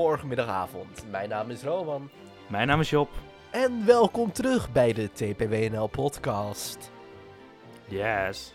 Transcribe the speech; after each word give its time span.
Een 0.00 0.06
hele 0.06 0.18
goede 0.18 0.28
morgen, 0.28 0.28
middag, 0.28 0.48
avond. 0.48 1.10
Mijn 1.10 1.28
naam 1.28 1.50
is 1.50 1.62
Roman. 1.62 2.10
Mijn 2.48 2.66
naam 2.66 2.80
is 2.80 2.90
Job. 2.90 3.08
En 3.50 3.86
welkom 3.86 4.32
terug 4.32 4.72
bij 4.72 4.92
de 4.92 5.10
TPWNL 5.12 5.86
podcast. 5.86 6.90
Yes. 7.88 8.54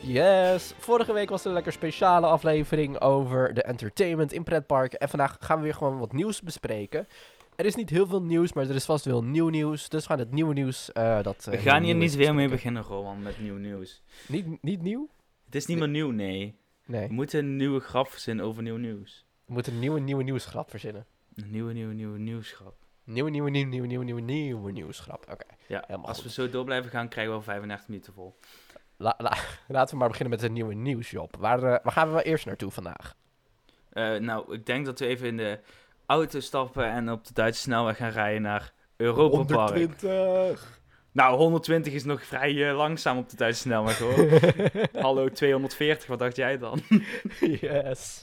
Yes, 0.00 0.74
vorige 0.78 1.12
week 1.12 1.28
was 1.28 1.40
er 1.40 1.46
een 1.46 1.52
lekker 1.52 1.72
speciale 1.72 2.26
aflevering 2.26 3.00
over 3.00 3.54
de 3.54 3.62
entertainment 3.62 4.32
in 4.32 4.44
pretparken. 4.44 4.98
En 4.98 5.08
vandaag 5.08 5.36
gaan 5.40 5.56
we 5.56 5.64
weer 5.64 5.74
gewoon 5.74 5.98
wat 5.98 6.12
nieuws 6.12 6.42
bespreken. 6.42 7.08
Er 7.56 7.64
is 7.64 7.74
niet 7.74 7.90
heel 7.90 8.06
veel 8.06 8.22
nieuws, 8.22 8.52
maar 8.52 8.68
er 8.68 8.74
is 8.74 8.84
vast 8.84 9.04
wel 9.04 9.24
nieuw 9.24 9.48
nieuws. 9.48 9.88
Dus 9.88 10.02
we 10.02 10.08
gaan 10.08 10.18
het 10.18 10.32
nieuwe 10.32 10.54
nieuws... 10.54 10.92
eh 10.92 11.22
dat, 11.22 11.44
We 11.44 11.56
eh, 11.56 11.62
gaan 11.62 11.82
heel 11.82 11.84
hier 11.84 11.94
niet 11.94 12.14
weer 12.14 12.34
mee 12.34 12.48
beginnen, 12.48 12.82
Roman, 12.82 13.22
met 13.22 13.40
nieuw 13.40 13.56
nieuws. 13.56 14.02
Niet, 14.28 14.62
niet 14.62 14.82
nieuw? 14.82 15.08
Het 15.44 15.54
is 15.54 15.66
niet 15.66 15.78
meer 15.78 15.88
nieuw, 15.88 16.10
nee. 16.10 16.58
Nee. 16.86 17.08
We 17.08 17.14
moeten 17.14 17.38
een 17.38 17.56
nieuwe 17.56 17.80
grap 17.80 18.08
verzinnen 18.08 18.44
over 18.44 18.62
nieuw 18.62 18.76
nieuws. 18.76 19.23
We 19.46 19.52
moeten 19.52 19.72
een 19.72 19.78
nieuwe, 19.78 20.00
nieuwe 20.00 20.22
nieuwsgrap 20.22 20.70
verzinnen. 20.70 21.06
Een 21.34 21.50
nieuwe, 21.50 21.72
nieuwe, 21.72 21.94
nieuwe 21.94 22.18
nieuwsgrap. 22.18 22.74
Nieuwe, 23.04 23.30
nieuwe, 23.30 23.50
nieuwe, 23.50 23.66
nieuwe, 23.66 23.86
nieuwe, 23.86 24.04
nieuwe, 24.04 24.20
nieuwe 24.20 24.72
nieuwsgrap. 24.72 25.26
Oké. 25.30 25.44
Ja, 25.66 25.82
Helemaal 25.86 26.08
als 26.08 26.16
goed. 26.16 26.26
we 26.26 26.32
zo 26.32 26.50
door 26.50 26.64
blijven 26.64 26.90
gaan, 26.90 27.08
krijgen 27.08 27.32
we 27.32 27.38
al 27.38 27.44
35 27.44 27.88
minuten 27.88 28.12
vol. 28.12 28.38
La- 28.96 29.14
la- 29.18 29.36
laten 29.68 29.92
we 29.94 30.00
maar 30.00 30.08
beginnen 30.08 30.34
met 30.34 30.42
een 30.42 30.52
nieuwe 30.52 30.74
nieuwsjob. 30.74 31.36
Waar, 31.36 31.58
eh, 31.62 31.62
waar 31.82 31.92
gaan 31.92 32.06
we 32.08 32.12
wel 32.14 32.22
eerst 32.22 32.46
naartoe 32.46 32.70
vandaag? 32.70 33.14
Eh, 33.90 34.16
nou, 34.16 34.54
ik 34.54 34.66
denk 34.66 34.86
dat 34.86 34.98
we 34.98 35.06
even 35.06 35.26
in 35.26 35.36
de 35.36 35.60
auto 36.06 36.40
stappen 36.40 36.84
en 36.90 37.10
op 37.10 37.24
de 37.26 37.32
Duitse 37.34 37.60
snelweg 37.60 37.96
gaan 37.96 38.10
rijden 38.10 38.42
naar 38.42 38.72
Europa 38.96 39.44
Park. 39.54 39.68
120. 39.76 40.80
Nou, 41.12 41.36
120 41.36 41.92
is 41.92 42.04
nog 42.04 42.24
vrij 42.24 42.68
eh, 42.68 42.76
langzaam 42.76 43.18
op 43.18 43.28
de 43.28 43.36
Duitse 43.36 43.60
snelweg, 43.60 43.98
hoor. 43.98 44.28
Hallo, 45.04 45.28
240, 45.28 46.06
wat 46.08 46.18
dacht 46.18 46.36
jij 46.36 46.58
dan? 46.58 46.80
yes. 47.60 48.22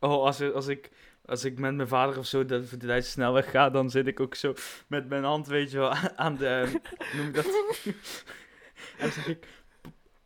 Oh, 0.00 0.24
als, 0.24 0.40
er- 0.40 0.52
als, 0.52 0.66
ik, 0.66 0.90
als 1.24 1.44
ik 1.44 1.58
met 1.58 1.74
mijn 1.74 1.88
vader 1.88 2.18
of 2.18 2.26
zo 2.26 2.44
de, 2.44 2.68
de 2.78 2.86
Duitse 2.86 3.10
snelweg 3.10 3.50
ga, 3.50 3.70
dan 3.70 3.90
zit 3.90 4.06
ik 4.06 4.20
ook 4.20 4.34
zo 4.34 4.54
met 4.86 5.08
mijn 5.08 5.24
hand, 5.24 5.46
weet 5.46 5.70
je 5.70 5.78
wel, 5.78 5.92
aan 6.16 6.36
de... 6.36 6.80
noem 7.16 7.26
ik 7.26 7.34
dat? 7.34 7.46
en 7.84 7.94
dan 8.98 9.10
zeg 9.10 9.26
ik... 9.28 9.46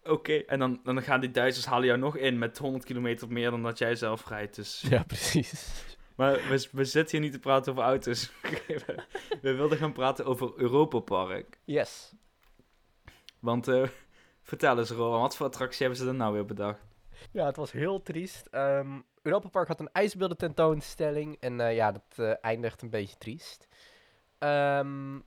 Oké, 0.04 0.32
en 0.34 0.58
dan, 0.58 0.80
dan 0.84 1.02
gaan 1.02 1.20
die 1.20 1.30
Duitsers 1.30 1.66
halen 1.66 1.86
jou 1.86 1.98
nog 1.98 2.16
in 2.16 2.38
met 2.38 2.58
100 2.58 2.84
kilometer 2.84 3.28
meer 3.32 3.50
dan 3.50 3.62
dat 3.62 3.78
jij 3.78 3.94
zelf 3.94 4.28
rijdt. 4.28 4.54
Dus. 4.54 4.84
Ja, 4.88 5.02
precies. 5.02 5.70
Maar 6.16 6.32
we, 6.32 6.68
we 6.72 6.84
zitten 6.84 7.16
hier 7.16 7.20
niet 7.20 7.32
te 7.32 7.38
praten 7.38 7.72
over 7.72 7.84
auto's. 7.84 8.32
we, 8.66 9.04
we 9.42 9.54
wilden 9.54 9.78
gaan 9.78 9.92
praten 9.92 10.24
over 10.24 10.52
Europa 10.56 10.98
Park. 10.98 11.58
Yes. 11.64 12.12
Want 13.38 13.68
eh, 13.68 13.82
vertel 14.42 14.78
eens, 14.78 14.90
Rowan, 14.90 15.20
wat 15.20 15.36
voor 15.36 15.46
attractie 15.46 15.86
hebben 15.86 15.98
ze 15.98 16.08
er 16.08 16.14
nou 16.14 16.32
weer 16.32 16.44
bedacht? 16.46 16.80
Ja, 17.30 17.46
het 17.46 17.56
was 17.56 17.72
heel 17.72 18.02
triest. 18.02 18.46
Ehm 18.46 18.98
Europa 19.22 19.48
Park 19.48 19.68
had 19.68 19.80
een 19.80 19.92
ijsbeelden 19.92 20.36
tentoonstelling. 20.36 21.36
En 21.40 21.60
eh, 21.60 21.74
ja, 21.74 21.92
dat 21.92 22.02
eh, 22.16 22.32
eindigt 22.40 22.82
een 22.82 22.90
beetje 22.90 23.18
triest. 23.18 23.68
Ehm, 24.38 25.18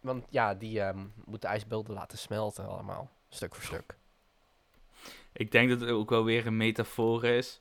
want 0.00 0.26
ja, 0.30 0.54
die 0.54 0.80
ehm 0.80 1.06
moeten 1.24 1.48
ijsbeelden 1.48 1.94
laten 1.94 2.18
smelten 2.18 2.68
allemaal. 2.68 3.10
Stuk 3.28 3.54
voor 3.54 3.64
stuk. 3.64 3.96
Ik 5.32 5.52
denk 5.52 5.68
dat 5.68 5.80
het 5.80 5.90
ook 5.90 6.10
wel 6.10 6.24
weer 6.24 6.46
een 6.46 6.56
metafoor 6.56 7.24
is 7.24 7.60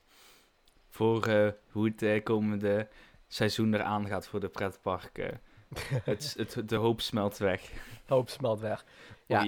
voor 0.90 1.28
eh, 1.28 1.52
hoe 1.72 1.94
het 1.96 2.24
komende 2.24 2.88
seizoen 3.28 3.74
eraan 3.74 4.08
gaat 4.08 4.28
voor 4.28 4.40
de 4.40 4.50
pretparken. 4.50 5.42
het, 6.04 6.34
het, 6.38 6.70
de 6.70 6.76
hoop 6.76 7.02
smelt 7.02 7.38
weg. 7.38 7.72
Hoop 8.08 8.30
smelt 8.30 8.60
weg. 8.60 8.86
Ja, 9.26 9.44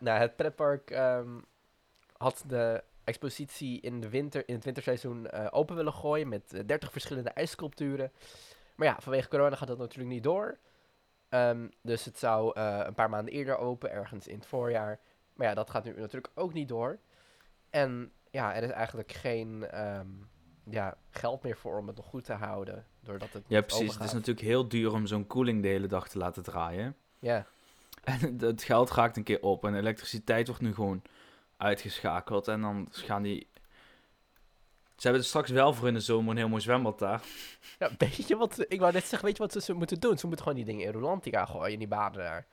nou, 0.00 0.18
het 0.18 0.36
pretpark 0.36 0.90
ehm, 0.90 1.38
had 2.16 2.44
de 2.46 2.82
expositie 3.04 3.80
in, 3.80 4.00
de 4.00 4.08
winter, 4.08 4.48
in 4.48 4.54
het 4.54 4.64
winterseizoen 4.64 5.26
eh, 5.26 5.46
open 5.50 5.76
willen 5.76 5.92
gooien 5.92 6.28
met 6.28 6.52
eh, 6.52 6.60
30 6.66 6.92
verschillende 6.92 7.30
ijssculpturen. 7.30 8.12
Maar 8.74 8.86
ja, 8.86 8.96
vanwege 9.00 9.28
corona 9.28 9.56
gaat 9.56 9.68
dat 9.68 9.78
natuurlijk 9.78 10.14
niet 10.14 10.22
door. 10.22 10.58
Ehm, 11.28 11.68
dus 11.82 12.04
het 12.04 12.18
zou 12.18 12.52
eh, 12.54 12.80
een 12.84 12.94
paar 12.94 13.10
maanden 13.10 13.34
eerder 13.34 13.58
open, 13.58 13.90
ergens 13.90 14.26
in 14.26 14.38
het 14.38 14.46
voorjaar. 14.46 15.00
Maar 15.34 15.46
ja, 15.46 15.54
dat 15.54 15.70
gaat 15.70 15.84
nu 15.84 15.94
natuurlijk 15.96 16.32
ook 16.34 16.52
niet 16.52 16.68
door. 16.68 16.98
En 17.70 18.12
ja, 18.30 18.54
er 18.54 18.62
is 18.62 18.70
eigenlijk 18.70 19.12
geen 19.12 19.66
ehm, 19.70 20.08
ja, 20.64 20.96
geld 21.10 21.42
meer 21.42 21.56
voor 21.56 21.78
om 21.78 21.86
het 21.86 21.96
nog 21.96 22.06
goed 22.06 22.24
te 22.24 22.32
houden. 22.32 22.86
Doordat 23.00 23.32
het 23.32 23.44
Ja, 23.46 23.60
precies. 23.60 23.94
Het 23.94 24.04
is 24.04 24.12
natuurlijk 24.12 24.46
heel 24.46 24.68
duur 24.68 24.92
om 24.92 25.06
zo'n 25.06 25.26
koeling 25.26 25.62
de 25.62 25.68
hele 25.68 25.86
dag 25.86 26.08
te 26.08 26.18
laten 26.18 26.42
draaien. 26.42 26.96
Ja, 27.18 27.46
En 28.04 28.38
het 28.38 28.62
geld 28.62 28.90
raakt 28.90 29.16
een 29.16 29.22
keer 29.22 29.40
op 29.40 29.64
en 29.64 29.74
elektriciteit 29.74 30.46
wordt 30.46 30.62
nu 30.62 30.74
gewoon 30.74 31.02
uitgeschakeld. 31.56 32.48
En 32.48 32.60
dan 32.60 32.88
gaan 32.90 33.22
die... 33.22 33.46
Ze 34.96 35.02
hebben 35.02 35.20
er 35.20 35.26
straks 35.28 35.50
wel 35.50 35.72
voor 35.72 35.88
in 35.88 35.94
de 35.94 36.00
zomer 36.00 36.30
een 36.30 36.36
heel 36.36 36.48
mooi 36.48 36.62
zwembad 36.62 36.98
daar. 36.98 37.22
Ja, 37.78 37.90
weet 37.98 38.28
je 38.28 38.36
wat, 38.36 38.64
ik 38.68 38.80
wou 38.80 38.92
net 38.92 39.04
zeggen, 39.04 39.28
weet 39.28 39.36
je 39.36 39.42
wat 39.42 39.62
ze- 39.64 39.72
moeten 39.72 40.00
doen? 40.00 40.18
Ze 40.18 40.26
moeten 40.26 40.44
gewoon 40.46 40.64
die 40.64 40.72
dingen 40.74 40.86
in 40.86 40.92
Rolantica 40.92 41.44
gooien, 41.44 41.72
in 41.72 41.78
die 41.78 41.88
baden 41.88 42.22
daar. 42.22 42.46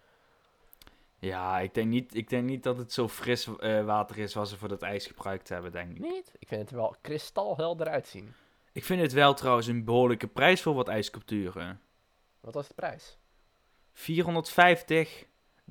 Ja, 1.19 1.59
ik 1.59 1.73
denk 1.73 1.87
niet, 1.87 2.15
ik 2.15 2.29
denk 2.29 2.47
niet 2.47 2.63
dat 2.63 2.77
het 2.77 2.93
zo 2.93 3.07
fris 3.07 3.47
eh, 3.59 3.85
water 3.85 4.17
is 4.17 4.33
wat 4.33 4.49
ze 4.49 4.57
voor 4.57 4.67
dat 4.67 4.81
ijs 4.81 5.05
gebruikt 5.07 5.49
hebben, 5.49 5.71
denk 5.71 5.91
ik. 5.91 5.99
Niet? 5.99 6.31
Ik 6.39 6.47
vind 6.47 6.61
het 6.61 6.69
er 6.69 6.75
wel 6.75 6.95
kristalhelder 7.01 7.87
uitzien. 7.87 8.33
Ik 8.71 8.83
vind 8.85 9.01
het 9.01 9.11
wel 9.11 9.33
trouwens 9.33 9.67
een 9.67 9.83
behoorlijke 9.83 10.27
prijs 10.27 10.61
voor 10.61 10.73
wat 10.73 10.87
ijssculpturen. 10.87 11.81
Wat 12.39 12.53
was 12.53 12.67
de 12.67 12.73
prijs? 12.73 13.17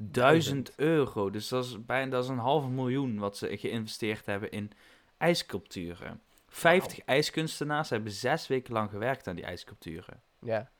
450.000 0.00 0.74
euro. 0.76 1.30
Dus 1.30 1.48
dat 1.48 1.64
is 1.64 1.84
bijna 1.84 2.10
dat 2.10 2.24
is 2.24 2.30
een 2.30 2.38
halve 2.38 2.68
miljoen 2.68 3.18
wat 3.18 3.36
ze 3.36 3.56
geïnvesteerd 3.58 4.26
hebben 4.26 4.50
in 4.50 4.70
ijssculpturen. 5.18 6.20
50 6.48 6.98
ijskunstenaars 7.04 7.90
hebben 7.90 8.12
zes 8.12 8.46
weken 8.46 8.72
lang 8.72 8.90
gewerkt 8.90 9.28
aan 9.28 9.34
die 9.34 9.44
ijssculpturen. 9.44 10.22
Ja. 10.40 10.70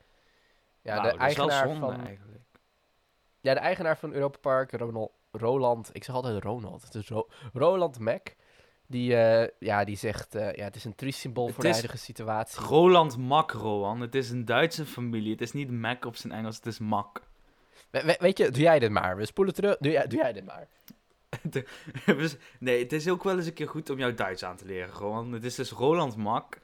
Ja, 0.83 0.95
Nou, 0.97 1.11
de, 1.13 1.19
eigenaar 1.19 1.67
zonde 1.69 1.81
van, 1.81 2.07
eigenlijk. 2.07 2.41
ja, 3.41 3.55
de 3.55 3.61
eigenaar 3.61 3.99
van 3.99 4.13
Europa 4.13 4.39
Park, 4.39 4.73
Ronald, 4.73 5.13
Roland, 5.33 5.91
ik 5.93 6.05
zeg 6.05 6.15
altijd 6.15 6.43
Ronald, 6.43 6.83
het 6.83 6.95
is 6.95 7.09
Ro- 7.09 7.29
Roland 7.53 7.99
Mack. 7.99 8.37
Die, 8.87 9.17
eh, 9.17 9.49
ja, 9.59 9.85
die 9.85 9.97
zegt, 9.97 10.35
eh, 10.35 10.53
ja, 10.53 10.65
het 10.65 10.77
is 10.77 10.85
een 10.85 10.95
triest 10.95 11.19
symbool 11.19 11.45
Het 11.47 11.55
voor 11.55 11.65
de 11.65 11.71
huidige 11.71 11.99
situatie. 11.99 12.61
Roland 12.61 13.17
Mak, 13.17 13.51
Rowan. 13.51 14.01
Het 14.01 14.15
is 14.15 14.31
een 14.31 14.45
Duitse 14.45 14.87
familie. 14.87 15.31
Het 15.33 15.41
is 15.41 15.53
niet 15.53 15.71
Mac 15.71 16.05
op 16.05 16.17
zijn 16.17 16.33
Engels, 16.33 16.57
het 16.57 16.67
is 16.67 16.79
Mak. 16.79 17.23
We- 17.91 18.05
we- 18.05 18.17
weet 18.21 18.39
je, 18.39 18.51
doe 18.51 18.63
jij 18.63 18.79
dit 18.79 18.91
maar. 18.91 19.17
We 19.17 19.27
spoelen 19.27 19.55
terug. 19.55 19.77
Doe 19.79 19.93
jij, 19.93 20.07
doe 20.07 20.19
jij 20.19 20.33
dit 20.33 20.45
maar. 20.47 20.69
Nee, 22.59 22.83
het 22.83 22.93
is 22.93 23.09
ook 23.09 23.25
wel 23.25 23.37
eens 23.37 23.47
een 23.47 23.53
keer 23.53 23.69
goed 23.69 23.91
om 23.91 23.99
jou 23.99 24.15
Duits 24.15 24.45
aan 24.45 24.57
te 24.57 24.65
leren, 24.65 24.95
Rowan. 24.95 25.33
Het 25.33 25.45
is 25.45 25.55
dus 25.55 25.71
Roland 25.71 26.17
Mak. 26.17 26.59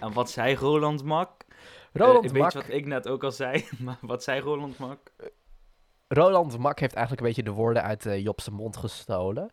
En 0.00 0.12
wat 0.12 0.30
zei 0.30 0.54
Roland 0.54 1.04
Mak? 1.04 1.44
Roland 1.92 2.24
Eh, 2.24 2.30
weet 2.30 2.52
je 2.52 2.58
wat 2.58 2.68
ik 2.68 2.86
net 2.86 3.08
ook 3.08 3.24
al 3.24 3.32
zei? 3.32 3.64
Maar 3.84 3.98
wat 4.00 4.22
zei 4.22 4.40
Roland 4.40 4.78
Mak? 4.78 4.98
Roland 6.08 6.58
Mak 6.58 6.78
heeft 6.80 6.94
eigenlijk 6.94 7.22
een 7.22 7.28
beetje 7.34 7.50
de 7.50 7.56
woorden 7.56 7.82
uit 7.82 8.06
eh 8.06 8.22
Job's 8.22 8.48
mond 8.48 8.76
gestolen. 8.76 9.50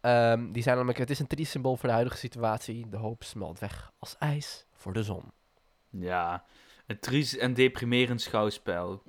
Ehm, 0.00 0.52
die 0.52 0.62
zijn 0.62 0.74
namelijk, 0.74 0.98
het 0.98 1.10
is 1.10 1.18
een 1.18 1.26
triest 1.26 1.50
symbool 1.50 1.76
voor 1.76 1.88
de 1.88 1.94
huidige 1.94 2.16
situatie. 2.18 2.88
De 2.88 2.96
hoop 2.96 3.22
smelt 3.22 3.58
weg 3.58 3.92
als 3.98 4.16
ijs 4.18 4.66
voor 4.72 4.92
de 4.92 5.02
zon. 5.02 5.22
Ja, 5.90 6.44
een 6.86 6.98
triest 6.98 7.34
en 7.34 7.54
deprimerend 7.54 8.20
schouwspel. 8.20 9.02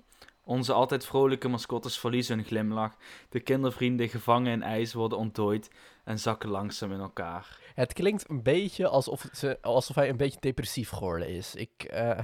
Onze 0.51 0.73
altijd 0.73 1.05
vrolijke 1.05 1.47
mascottes 1.47 1.99
verliezen 1.99 2.35
hun 2.35 2.45
glimlach. 2.45 2.95
De 3.29 3.39
kindervrienden 3.39 4.09
gevangen 4.09 4.51
in 4.51 4.63
ijs 4.63 4.93
worden 4.93 5.17
onttooid 5.17 5.69
en 6.03 6.19
zakken 6.19 6.49
langzaam 6.49 6.91
in 6.91 6.99
elkaar. 6.99 7.59
Het 7.75 7.93
klinkt 7.93 8.29
een 8.29 8.43
beetje 8.43 8.87
alsof, 8.87 9.29
ze, 9.33 9.57
alsof 9.61 9.95
hij 9.95 10.09
een 10.09 10.17
beetje 10.17 10.39
depressief 10.39 10.89
geworden 10.89 11.27
is. 11.27 11.55
Ik, 11.55 11.83
eh, 11.83 12.19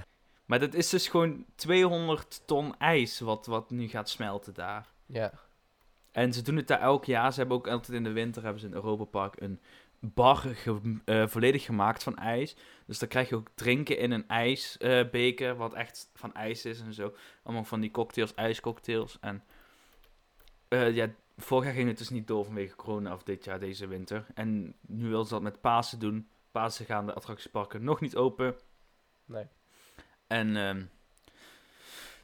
Maar 0.46 0.60
dat 0.60 0.74
is 0.74 0.90
dus 0.90 1.07
gewoon 1.07 1.46
200 1.56 2.42
ton 2.46 2.78
ijs 2.78 3.19
wat, 3.19 3.46
wat 3.46 3.69
nu 3.69 3.88
gaat 3.88 4.10
smelten 4.10 4.54
daar. 4.54 4.88
ja. 5.06 5.31
En 6.12 6.34
ze 6.34 6.42
doen 6.42 6.56
het 6.56 6.68
daar 6.68 6.81
elk 6.81 7.06
jaar. 7.06 7.34
Ze 7.34 7.40
hebben 7.40 7.57
ook 7.57 7.68
altijd 7.68 7.98
in 7.98 8.04
de 8.04 8.12
winter 8.12 8.44
hebben 8.44 8.62
ze 8.62 8.68
in 8.68 8.74
Europa 8.74 9.04
Park 9.04 9.42
een 9.42 9.60
bar 10.00 10.36
ge- 10.38 11.00
eh, 11.06 11.28
volledig 11.28 11.64
gemaakt 11.64 12.04
van 12.04 12.18
ijs. 12.18 12.56
Dus 12.86 13.00
dan 13.00 13.08
krijg 13.10 13.30
je 13.30 13.36
ook 13.36 13.50
drinken 13.56 13.98
in 13.98 14.12
een 14.12 14.28
ijsbeker, 14.28 15.56
wat 15.56 15.74
echt 15.74 16.10
van 16.14 16.34
ijs 16.34 16.66
is 16.66 16.80
en 16.80 16.94
zo. 16.94 17.16
Allemaal 17.44 17.64
van 17.64 17.80
die 17.80 17.92
cocktails, 17.92 18.34
ijscocktails. 18.34 19.18
En 19.22 19.44
eh, 20.68 20.96
ja, 20.96 21.10
vorig 21.38 21.66
jaar 21.66 21.74
ging 21.74 21.88
het 21.88 21.98
dus 21.98 22.10
niet 22.10 22.28
door 22.28 22.46
vanwege 22.46 22.76
corona 22.76 23.14
of 23.14 23.24
dit 23.24 23.44
jaar, 23.44 23.60
deze 23.60 23.88
winter. 23.88 24.26
En 24.34 24.76
nu 24.82 25.10
wil 25.10 25.24
ze 25.24 25.34
dat 25.34 25.42
met 25.42 25.62
Pasen 25.62 26.00
doen. 26.00 26.28
Pasen 26.52 26.86
gaan 26.86 27.06
de 27.06 27.14
attractieparken 27.14 27.84
nog 27.84 28.02
niet 28.02 28.16
open. 28.16 28.56
Nee. 29.26 29.46
En 30.28 30.56
ehm, 30.58 30.84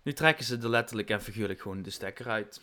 nu 0.01 0.13
trekken 0.13 0.45
ze 0.45 0.57
er 0.57 0.69
letterlijk 0.69 1.09
en 1.09 1.21
figuurlijk 1.21 1.61
gewoon 1.61 1.81
de 1.81 1.89
stekker 1.89 2.29
uit. 2.29 2.61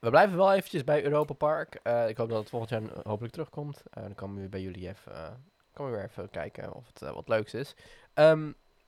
We 0.00 0.10
blijven 0.10 0.36
wel 0.36 0.52
eventjes 0.52 0.84
bij 0.84 1.04
Europa 1.04 1.34
Park. 1.34 1.74
Eh, 1.74 2.08
ik 2.08 2.16
hoop 2.16 2.28
dat 2.28 2.38
het 2.38 2.48
volgend 2.48 2.70
jaar 2.70 2.82
eh, 2.82 3.04
hopelijk 3.04 3.32
terugkomt. 3.32 3.82
Eh, 3.90 4.02
dan 4.02 4.14
komen 4.14 4.42
we 4.42 4.48
bij 4.48 4.60
jullie 4.60 4.88
even, 4.88 5.14
eh, 5.14 5.30
komen 5.72 5.92
we 5.92 5.98
weer 5.98 6.08
even 6.08 6.30
kijken 6.30 6.72
of 6.72 6.86
het 6.86 6.98
wat 6.98 7.28
leuks 7.28 7.54
is. 7.54 7.74
Ehm, 8.14 8.44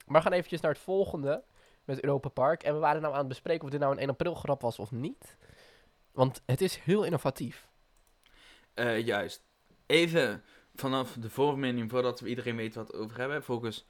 maar 0.06 0.20
we 0.20 0.20
gaan 0.20 0.32
eventjes 0.32 0.60
naar 0.60 0.70
het 0.70 0.80
volgende 0.80 1.42
met 1.84 2.04
Europa 2.04 2.28
Park. 2.28 2.62
En 2.62 2.74
we 2.74 2.80
waren 2.80 3.02
nou 3.02 3.12
aan 3.12 3.18
het 3.18 3.28
bespreken 3.28 3.64
of 3.64 3.70
dit 3.70 3.80
nou 3.80 3.92
een 3.92 4.00
1 4.00 4.08
april 4.08 4.34
grap 4.34 4.60
was 4.60 4.78
of 4.78 4.90
niet. 4.90 5.36
Want 6.12 6.42
het 6.46 6.60
is 6.60 6.76
heel 6.76 7.04
innovatief. 7.04 7.68
Juist. 9.04 9.42
Even 9.86 10.42
vanaf 10.74 11.12
de 11.12 11.30
voormening, 11.30 11.90
voordat 11.90 12.20
we 12.20 12.28
iedereen 12.28 12.56
weet 12.56 12.74
wat 12.74 12.90
we 12.90 12.96
over 12.96 13.18
hebben. 13.18 13.42
Volgens 13.42 13.86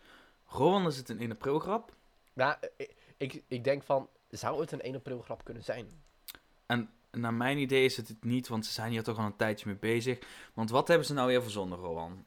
Rowan 0.47 0.87
is 0.87 0.97
het 0.97 1.09
een 1.09 1.21
1 1.21 1.31
april 1.31 1.59
grap. 1.59 1.95
Nou, 2.33 2.57
ik, 2.77 2.95
ik, 3.17 3.43
ik 3.49 3.65
denk 3.65 3.83
van, 3.83 4.09
zou 4.29 4.61
het 4.61 4.73
een 4.73 4.81
1 4.81 4.95
april 4.95 5.21
grap 5.21 5.45
kunnen 5.45 5.65
zijn? 5.65 6.03
En 6.67 6.91
naar 7.12 7.35
mijn 7.35 7.59
idee 7.59 7.85
is 7.85 7.97
het 7.97 8.09
het 8.09 8.25
niet, 8.25 8.49
want 8.49 8.67
ze 8.67 8.73
zijn 8.73 8.91
hier 8.91 9.03
toch 9.03 9.19
al 9.19 9.25
een 9.25 9.37
tijdje 9.37 9.67
mee 9.67 9.76
bezig. 9.76 10.19
Want 10.55 10.70
wat 10.70 10.88
hebben 10.88 11.06
ze 11.06 11.14
nou 11.14 11.29
weer 11.29 11.43
verzonnen, 11.43 11.79
Rowan? 11.79 12.25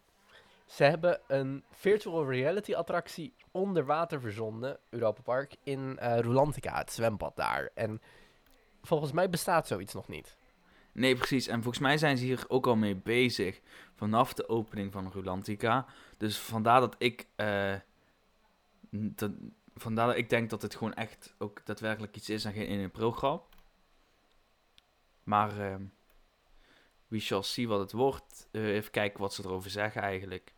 Ze 0.65 0.83
hebben 0.83 1.19
een 1.27 1.63
virtual 1.71 2.29
reality 2.29 2.73
attractie 2.73 3.33
onder 3.51 3.85
water 3.85 4.21
verzonnen, 4.21 4.77
Europa 4.89 5.21
Park, 5.21 5.55
in 5.63 5.99
eh 5.99 6.19
Rulantica, 6.19 6.77
het 6.77 6.91
zwembad 6.91 7.35
daar. 7.35 7.69
En 7.73 8.01
volgens 8.81 9.11
mij 9.11 9.29
bestaat 9.29 9.67
zoiets 9.67 9.93
nog 9.93 10.07
niet. 10.07 10.37
Nee, 10.91 11.15
precies. 11.15 11.47
En 11.47 11.61
volgens 11.61 11.83
mij 11.83 11.97
zijn 11.97 12.17
ze 12.17 12.23
hier 12.23 12.45
ook 12.47 12.67
al 12.67 12.75
mee 12.75 12.95
bezig 12.95 13.61
vanaf 13.93 14.33
de 14.33 14.49
opening 14.49 14.91
van 14.91 15.11
Rulantica. 15.13 15.85
Dus 16.17 16.37
vandaar 16.37 16.79
dat 16.79 16.95
ik, 16.97 17.27
eh, 17.35 17.73
dat, 18.89 19.31
vandaar 19.75 20.07
dat 20.07 20.17
ik 20.17 20.29
denk 20.29 20.49
dat 20.49 20.61
het 20.61 20.75
gewoon 20.75 20.93
echt 20.93 21.33
ook 21.37 21.65
daadwerkelijk 21.65 22.15
iets 22.15 22.29
is 22.29 22.45
en 22.45 22.53
geen 22.53 22.67
1 22.67 22.85
april 22.85 23.11
grap. 23.11 23.54
Maar 25.25 25.59
ehm 25.59 25.83
we 27.07 27.19
shall 27.19 27.41
see 27.41 27.67
wat 27.67 27.79
het 27.79 27.91
wordt. 27.91 28.47
Eh, 28.51 28.73
even 28.75 28.91
kijken 28.91 29.19
wat 29.19 29.33
ze 29.33 29.43
erover 29.43 29.69
zeggen 29.69 30.01
eigenlijk. 30.01 30.53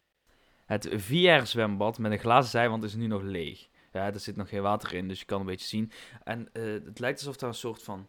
Het 0.66 0.90
VR-zwembad 0.92 1.98
met 1.98 2.12
een 2.12 2.20
glazen 2.20 2.52
zijwand 2.52 2.84
is 2.84 2.96
nu 2.96 3.08
nog 3.08 3.22
leeg. 3.22 3.68
Ja, 3.92 4.14
er 4.14 4.20
zit 4.20 4.36
nog 4.36 4.50
geen 4.50 4.62
water 4.62 4.94
in, 4.94 5.08
dus 5.08 5.20
je 5.20 5.26
kan 5.26 5.40
een 5.40 5.46
beetje 5.46 5.68
zien. 5.68 5.92
En 6.24 6.50
eh, 6.54 6.64
het 6.64 7.00
lijkt 7.00 7.20
alsof 7.20 7.42
er 7.42 7.48
een 7.48 7.54
soort 7.54 7.84
van 7.84 8.08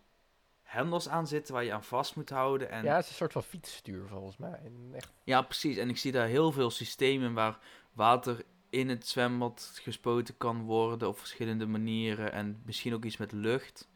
hendels 0.62 1.08
aan 1.08 1.26
zitten 1.26 1.54
waar 1.54 1.64
je 1.64 1.72
aan 1.72 1.84
vast 1.84 2.16
moet 2.16 2.30
houden. 2.30 2.70
En 2.70 2.84
Ja, 2.84 2.94
het 2.94 3.04
is 3.04 3.10
een 3.10 3.16
soort 3.16 3.32
van 3.32 3.42
fietsstuur 3.42 4.06
volgens 4.06 4.36
mij. 4.36 4.72
Echt, 4.92 5.12
Ja, 5.24 5.42
precies. 5.42 5.76
En 5.76 5.88
ik 5.88 5.96
zie 5.98 6.12
daar 6.12 6.26
heel 6.26 6.52
veel 6.52 6.70
systemen 6.70 7.34
waar 7.34 7.58
water 7.92 8.44
in 8.70 8.88
het 8.88 9.06
zwembad 9.06 9.78
gespoten 9.82 10.36
kan 10.36 10.62
worden 10.62 11.08
op 11.08 11.18
verschillende 11.18 11.66
manieren. 11.66 12.32
En 12.32 12.62
misschien 12.64 12.94
ook 12.94 13.04
iets 13.04 13.16
met 13.16 13.32
lucht. 13.32 13.88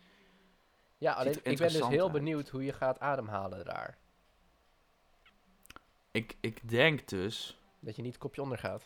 Ja, 1.03 1.13
alleen 1.13 1.39
ik 1.43 1.59
ben 1.59 1.73
dus 1.73 1.89
heel 1.89 2.03
uit. 2.03 2.13
benieuwd 2.13 2.49
hoe 2.49 2.65
je 2.65 2.73
gaat 2.73 3.01
ademhalen 3.01 3.65
daar. 3.65 3.99
Ik, 6.11 6.37
ik 6.41 6.69
denk 6.69 7.09
dus. 7.09 7.59
Dat 7.81 7.97
je 7.97 8.03
niet 8.03 8.19
kopje 8.19 8.43
onder 8.43 8.59
gaat. 8.59 8.83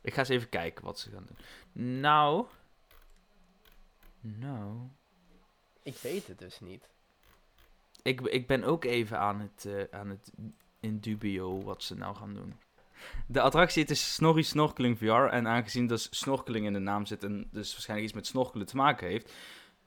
Ik 0.00 0.12
ga 0.12 0.18
eens 0.18 0.28
even 0.28 0.48
kijken 0.48 0.84
wat 0.84 0.98
ze 0.98 1.10
gaan 1.10 1.26
doen. 1.26 1.36
Nou. 2.02 2.46
Nou. 4.20 4.76
Ik 5.82 5.96
weet 5.96 6.26
het 6.26 6.38
dus 6.38 6.60
niet. 6.60 6.88
Ik, 8.02 8.20
ik 8.20 8.46
ben 8.46 8.64
ook 8.64 8.84
even 8.84 9.18
aan 9.18 9.40
het, 9.40 9.64
eh, 9.64 9.98
aan 9.98 10.08
het 10.08 10.32
in 10.80 10.98
dubio 10.98 11.62
wat 11.62 11.82
ze 11.82 11.94
nou 11.96 12.16
gaan 12.16 12.34
doen. 12.34 12.54
De 13.26 13.40
attractie 13.40 13.82
het 13.82 13.90
is 13.90 14.14
Snorri 14.14 14.42
Snorkeling 14.42 14.98
VR. 14.98 15.04
En 15.04 15.48
aangezien 15.48 15.86
dus 15.86 16.08
snorkeling 16.10 16.66
in 16.66 16.72
de 16.72 16.78
naam 16.78 17.06
zit 17.06 17.24
en 17.24 17.48
dus 17.50 17.72
waarschijnlijk 17.72 18.08
iets 18.08 18.18
met 18.18 18.26
snorkelen 18.26 18.66
te 18.66 18.76
maken 18.76 19.08
heeft, 19.08 19.32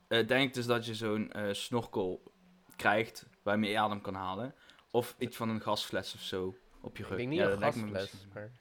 eh, 0.07 0.28
denk 0.28 0.54
dus 0.54 0.66
dat 0.66 0.86
je 0.86 0.96
zo'n 0.96 1.31
eh, 1.31 1.54
snorkel 1.54 2.31
krijgt 2.75 3.25
waarmee 3.44 3.72
je 3.72 3.80
adem 3.80 4.02
kan 4.02 4.13
halen. 4.13 4.56
Of 4.92 5.16
iets 5.18 5.38
van 5.38 5.50
een 5.50 5.62
gasfles 5.62 6.13
of 6.16 6.22
zo 6.22 6.56
op 6.81 6.98
je 6.98 7.04
rug. 7.04 7.12
Ik 7.12 7.18
denk 7.18 7.30
niet 7.30 7.40
Ja, 7.40 7.50
een 7.50 7.62
gasfles. 7.62 8.28
Maar... 8.34 8.52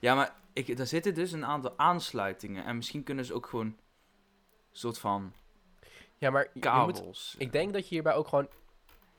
Ja, 0.00 0.14
maar 0.14 0.34
ik, 0.52 0.76
daar 0.76 0.86
zitten 0.86 1.14
dus 1.14 1.32
een 1.32 1.44
aantal 1.44 1.78
aansluitingen. 1.78 2.64
En 2.64 2.76
misschien 2.76 3.02
kunnen 3.02 3.24
ze 3.24 3.34
ook 3.34 3.46
gewoon 3.46 3.66
een 3.66 3.76
soort 4.72 4.98
van 4.98 5.32
Ja, 6.18 6.30
maar 6.30 6.42
je- 6.42 6.48
je 6.52 6.54
moet, 6.54 6.62
kabels. 6.96 7.34
ik 7.38 7.52
denk 7.52 7.72
dat 7.72 7.82
je 7.88 7.94
hierbij 7.94 8.14
ook 8.14 8.28
gewoon, 8.28 8.48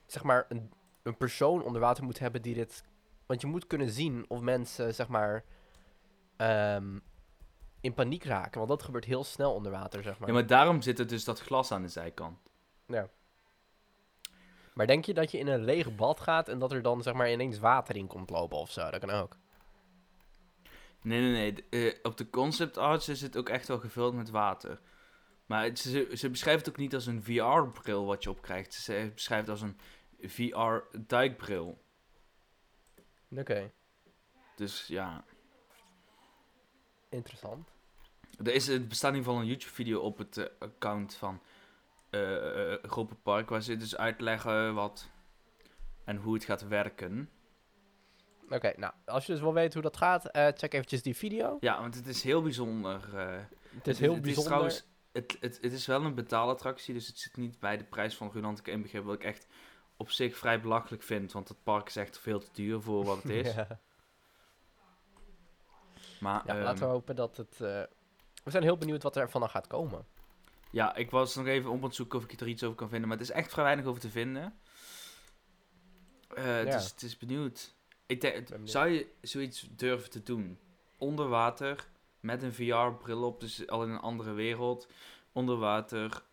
zeg 0.05 0.23
maar, 0.23 0.45
een, 0.49 0.71
een 1.03 1.17
persoon 1.17 1.63
onder 1.63 1.81
water 1.81 2.03
moet 2.03 2.19
hebben 2.19 2.41
die 2.41 2.53
dit... 2.53 2.83
Want 3.25 3.41
je 3.41 3.47
moet 3.47 3.67
kunnen 3.67 3.89
zien 3.89 4.25
of 4.27 4.41
mensen, 4.41 4.93
zeg 4.95 5.07
maar, 5.07 5.43
ehm, 6.37 6.99
in 7.87 7.93
paniek 7.93 8.23
raken. 8.23 8.57
Want 8.57 8.69
dat 8.69 8.83
gebeurt 8.83 9.05
heel 9.05 9.23
snel 9.23 9.53
onder 9.53 9.71
water, 9.71 10.03
zeg 10.03 10.19
maar. 10.19 10.27
Ja, 10.27 10.33
maar 10.33 10.47
daarom 10.47 10.81
zit 10.81 10.99
er 10.99 11.07
dus 11.07 11.23
dat 11.23 11.39
glas 11.39 11.71
aan 11.71 11.81
de 11.81 11.87
zijkant. 11.87 12.37
Maar 14.73 14.87
denk 14.87 15.05
je 15.05 15.13
dat 15.13 15.31
je 15.31 15.37
in 15.37 15.47
een 15.47 15.63
leeg 15.63 15.95
bad 15.95 16.19
gaat 16.19 16.49
en 16.49 16.59
dat 16.59 16.71
er 16.71 16.81
dan, 16.81 17.03
zeg 17.03 17.13
maar, 17.13 17.31
ineens 17.31 17.59
water 17.59 17.95
in 17.95 18.07
komt 18.07 18.29
lopen 18.29 18.57
of 18.57 18.71
zo? 18.71 18.89
Dat 18.89 18.99
kan 18.99 19.09
ook. 19.09 19.37
Nee, 21.01 21.21
nee, 21.21 21.31
nee. 21.69 21.91
eh, 21.91 21.99
op 22.03 22.17
de 22.17 22.29
concept 22.29 22.77
arts 22.77 23.09
is 23.09 23.21
het 23.21 23.37
ook 23.37 23.49
echt 23.49 23.67
wel 23.67 23.79
gevuld 23.79 24.13
met 24.13 24.29
water. 24.29 24.79
Maar 25.45 25.63
het, 25.63 25.79
ze, 25.79 26.11
ze 26.13 26.29
beschrijft 26.29 26.65
het 26.65 26.69
ook 26.69 26.81
niet 26.81 26.93
als 26.93 27.05
een 27.05 27.23
VR-bril 27.23 28.05
wat 28.05 28.23
je 28.23 28.29
opkrijgt. 28.29 28.73
Ze 28.73 29.11
beschrijft 29.13 29.47
het 29.47 29.61
als 29.61 29.61
een 29.61 29.79
VR-duikbril. 30.29 31.81
Oké, 33.29 33.71
Dus 34.55 34.87
ja, 34.87 35.23
interessant. 37.09 37.76
Er, 38.37 38.53
is, 38.53 38.67
er 38.67 38.87
bestaat 38.87 39.11
in 39.11 39.17
ieder 39.17 39.31
geval 39.31 39.45
een 39.45 39.51
YouTube-video 39.51 39.99
op 39.99 40.17
het 40.17 40.37
eh, 40.37 40.45
account 40.59 41.15
van 41.15 41.41
eh 42.09 42.73
eh, 42.73 42.83
Gropen 42.83 43.21
Park... 43.21 43.49
waar 43.49 43.61
ze 43.61 43.77
dus 43.77 43.97
uitleggen 43.97 44.73
wat 44.73 45.09
en 46.03 46.15
hoe 46.17 46.33
het 46.33 46.43
gaat 46.45 46.67
werken. 46.67 47.29
Oké, 48.49 48.73
nou, 48.77 48.93
als 49.05 49.25
je 49.25 49.31
dus 49.31 49.41
wil 49.41 49.53
weten 49.53 49.73
hoe 49.73 49.81
dat 49.91 49.97
gaat, 49.97 50.25
eh, 50.25 50.47
check 50.53 50.73
eventjes 50.73 51.01
die 51.01 51.15
video. 51.15 51.57
Ja, 51.59 51.79
want 51.81 51.95
het 51.95 52.07
is 52.07 52.23
heel 52.23 52.41
bijzonder. 52.41 53.17
eh, 53.17 53.39
Het 53.75 53.87
is 53.87 53.99
heel 53.99 54.13
het 54.13 54.21
bijzonder. 54.21 54.31
Is 54.31 54.43
trouwens, 54.43 54.87
het, 55.11 55.37
het, 55.39 55.57
het 55.61 55.73
is 55.73 55.85
wel 55.85 56.03
een 56.05 56.15
betaalattractie, 56.15 56.93
dus 56.93 57.07
het 57.07 57.17
zit 57.19 57.37
niet 57.37 57.59
bij 57.59 57.77
de 57.77 57.83
prijs 57.83 58.15
van 58.15 58.31
Rulantica 58.31 58.71
inbegrepen. 58.71 59.07
Wat 59.07 59.15
ik 59.15 59.23
echt 59.23 59.47
op 59.97 60.09
zich 60.09 60.37
vrij 60.37 60.61
belachelijk 60.61 61.03
vind, 61.03 61.31
want 61.31 61.47
het 61.47 61.63
park 61.63 61.87
is 61.87 61.95
echt 61.95 62.19
veel 62.19 62.39
te 62.39 62.49
duur 62.53 62.81
voor 62.81 63.03
wat 63.05 63.23
het 63.23 63.31
is. 63.31 63.53
ja, 63.55 63.79
Maar 66.19 66.41
Ja, 66.45 66.53
ehm, 66.53 66.63
laten 66.63 66.79
we 66.87 66.91
hopen 66.93 67.15
dat 67.15 67.37
het... 67.37 67.61
eh, 67.61 67.81
we 68.47 68.53
zijn 68.53 68.63
heel 68.63 68.77
benieuwd 68.77 69.03
wat 69.03 69.15
er 69.15 69.29
van 69.29 69.49
gaat 69.49 69.67
komen. 69.67 70.05
ja, 70.71 70.95
ik 70.95 71.11
was 71.11 71.35
nog 71.35 71.45
even 71.45 71.69
op 71.69 71.77
aan 71.77 71.83
het 71.83 71.95
zoeken 71.95 72.19
of 72.19 72.25
ik 72.25 72.39
er 72.39 72.47
iets 72.47 72.63
over 72.63 72.75
kan 72.75 72.89
vinden, 72.89 73.07
maar 73.07 73.17
het 73.17 73.27
is 73.27 73.33
echt 73.33 73.51
vrij 73.51 73.63
weinig 73.63 73.85
over 73.85 74.01
te 74.01 74.09
vinden. 74.09 74.59
Ja. 76.35 76.63
Dus 76.63 76.89
het 76.91 77.01
is 77.01 77.17
benieuwd. 77.17 77.75
Ik 78.05 78.21
denk, 78.21 78.33
ben 78.33 78.45
benieuwd. 78.45 78.69
zou 78.69 78.87
je 78.89 79.07
zoiets 79.21 79.67
durven 79.71 80.09
te 80.09 80.23
doen? 80.23 80.59
Onder 80.97 81.27
water, 81.27 81.87
met 82.19 82.43
een 82.43 82.53
VR-bril 82.53 83.23
op, 83.23 83.39
dus 83.39 83.67
al 83.67 83.83
in 83.83 83.89
een 83.89 83.99
andere 83.99 84.31
wereld. 84.31 84.87
Onder 85.31 85.57
water. 85.57 86.23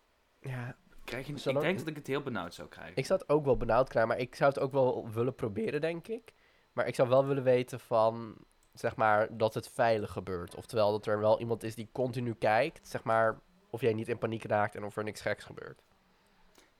Ja, 0.40 0.76
Krijg 1.04 1.26
je, 1.26 1.32
ik 1.32 1.60
denk 1.60 1.78
dat 1.78 1.86
ik 1.86 1.96
het 1.96 2.06
heel 2.06 2.22
benauwd 2.22 2.54
zou 2.54 2.68
krijgen. 2.68 2.96
ik 2.96 3.06
zou 3.06 3.20
het 3.20 3.28
ook 3.28 3.44
wel 3.44 3.56
benauwd 3.56 3.88
krijgen, 3.88 4.10
maar 4.10 4.20
ik 4.20 4.34
zou 4.34 4.52
het 4.52 4.62
ook 4.62 4.72
wel 4.72 5.10
willen 5.10 5.34
proberen, 5.34 5.80
denk 5.80 6.08
ik. 6.08 6.32
Maar 6.72 6.86
ik 6.86 6.94
zou 6.94 7.08
wel 7.08 7.26
willen 7.26 7.42
weten 7.42 7.80
van, 7.80 8.36
zeg 8.74 8.96
maar, 8.96 9.36
dat 9.36 9.54
het 9.54 9.68
veilig 9.68 10.12
gebeurt. 10.12 10.54
Oftewel, 10.54 10.90
dat 10.90 11.06
er 11.06 11.18
wel 11.18 11.40
iemand 11.40 11.62
is 11.62 11.74
die 11.74 11.88
continu 11.92 12.34
kijkt, 12.34 12.88
zeg 12.88 13.02
maar, 13.02 13.40
of 13.70 13.80
jij 13.80 13.92
niet 13.92 14.08
in 14.08 14.18
paniek 14.18 14.44
raakt 14.44 14.74
en 14.74 14.84
of 14.84 14.96
er 14.96 15.04
niks 15.04 15.20
geks 15.20 15.44
gebeurt. 15.44 15.82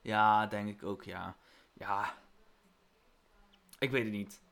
Ja, 0.00 0.46
denk 0.46 0.68
ik 0.68 0.82
ook, 0.82 1.04
ja. 1.04 1.36
Ja. 1.72 2.14
Ik 3.78 3.90
weet 3.90 4.04
het 4.04 4.12
niet. 4.12 4.42